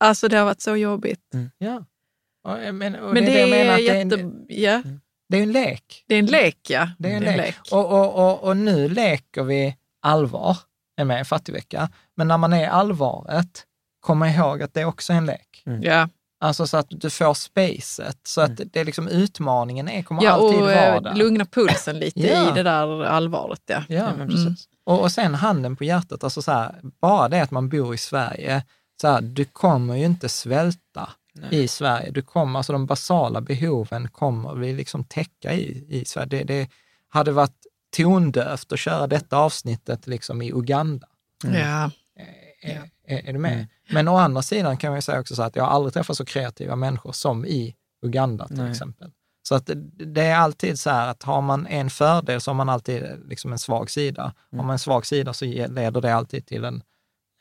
[0.00, 1.20] Alltså det har varit så jobbigt.
[1.58, 1.84] ja.
[2.44, 4.20] Och, men, och Men det, det menar, är att det är jätte...
[4.20, 4.82] en, Ja,
[5.28, 6.04] det är en lek.
[6.08, 6.90] det är en lek ja.
[6.98, 7.56] Det är en lek.
[7.72, 10.56] Och, och, och, och nu leker vi allvar,
[10.96, 11.90] är med i Fattigvecka.
[12.14, 13.66] Men när man är allvaret,
[14.00, 15.62] kom ihåg att det är också en lek.
[15.82, 16.08] Ja,
[16.40, 18.18] Alltså så att du får spacet.
[18.22, 21.14] Så att det är liksom utmaningen är, kommer ja alltid och vara eh, där.
[21.14, 22.50] lugna pulsen lite Ja.
[22.50, 23.62] i det där allvaret.
[23.66, 23.82] Ja.
[23.88, 24.68] Ja, Ja, men precis.
[24.84, 27.98] Och, och sen handen på hjärtat, alltså så här, bara det att man bor i
[27.98, 28.62] Sverige,
[29.00, 31.08] så här, du kommer ju inte svälta
[31.50, 32.10] i Sverige.
[32.10, 36.26] Du kommer, alltså de basala behoven kommer vi liksom täcka i, i Sverige.
[36.28, 36.68] Det, det
[37.08, 37.66] hade varit
[37.96, 41.06] tondövt att köra detta avsnittet liksom i Uganda.
[41.44, 41.90] Ja.
[42.62, 43.66] Är, är, är du med?
[43.90, 46.16] Men å andra sidan kan man ju säga också så att jag har aldrig träffat
[46.16, 48.70] så kreativa människor som i Uganda till Nej.
[48.70, 49.10] exempel.
[49.48, 52.68] Så att det- är alltid så här att har man en fördel så har man
[52.68, 54.34] alltid liksom en svag sida.
[54.50, 56.82] Har man en svag sida så leder det alltid till en,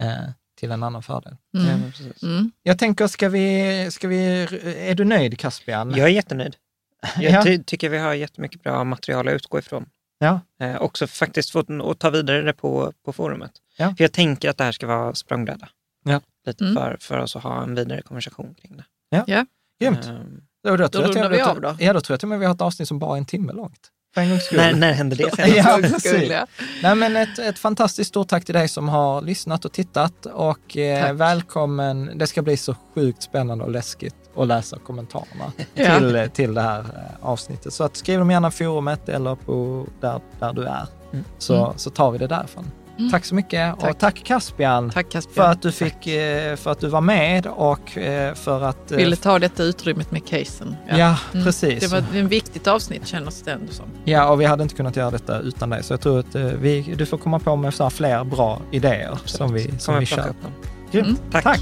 [0.04, 0.30] eh,
[0.60, 1.38] till en annan fördel.
[1.52, 1.80] Ja, Mm.
[1.82, 2.24] men precis.
[2.24, 2.52] Mm.
[2.64, 4.42] Jag tänker, ska vi, ska vi,
[4.90, 5.90] är du nöjd Caspian?
[5.92, 6.56] Jag är jättenöjd.
[7.20, 7.44] Jag Ja.
[7.44, 9.90] ty- tycker vi har jättemycket bra material att utgå ifrån.
[10.20, 10.40] Ja.
[10.62, 13.52] Eh, också faktiskt få och ta vidare det på, på forumet.
[13.78, 13.94] Ja.
[13.98, 15.70] För jag tänker att det här ska vara språngbräda.
[16.04, 16.22] Ja.
[16.48, 16.76] Lite Mm.
[16.76, 18.84] för, för oss att ha en vidare konversation kring det.
[19.28, 19.46] Ja.
[19.82, 20.06] Grymt.
[20.06, 21.76] Ehm, Då, då, tror till- rundar vi då- av då.
[21.80, 23.26] Ja, då tror jag till och med vi har ett avsnitt som bara är en
[23.26, 23.92] timme långt.
[24.16, 25.48] När, när hände det?
[25.56, 26.30] Ja, precis.
[26.30, 26.48] ja.
[26.84, 30.78] Nej, men ett, ett fantastiskt stort tack till dig som har lyssnat och tittat och
[30.78, 32.12] eh, välkommen.
[32.18, 35.98] Det ska bli så sjukt spännande och läskigt att läsa kommentarerna Ja.
[36.00, 36.86] till, eh, till det här eh,
[37.26, 37.74] avsnittet.
[37.74, 41.26] Så att skriv dem gärna i forumet eller på där, där du är, Mm.
[41.38, 42.72] så, så tar vi det därifrån.
[43.12, 43.98] Tack så mycket och Tack.
[44.00, 45.34] tack Caspian Tack Caspian.
[45.46, 48.92] för att du fick, eh, för att du var med och eh, för att...
[48.92, 50.76] eh, Ville ta detta utrymmet med casen.
[50.90, 51.46] Ja, Mm.
[51.46, 51.80] precis.
[51.80, 53.86] Det var ett viktigt avsnitt kändes det ändå som.
[54.06, 55.84] Ja, och vi hade inte kunnat göra detta utan dig.
[55.84, 59.18] Så jag tror att vi, du får komma på med så här fler bra idéer
[59.26, 60.34] som vi, som vi kör.
[60.92, 61.08] Grymt.
[61.08, 61.18] Mm.
[61.32, 61.44] Tack.
[61.44, 61.62] Tack.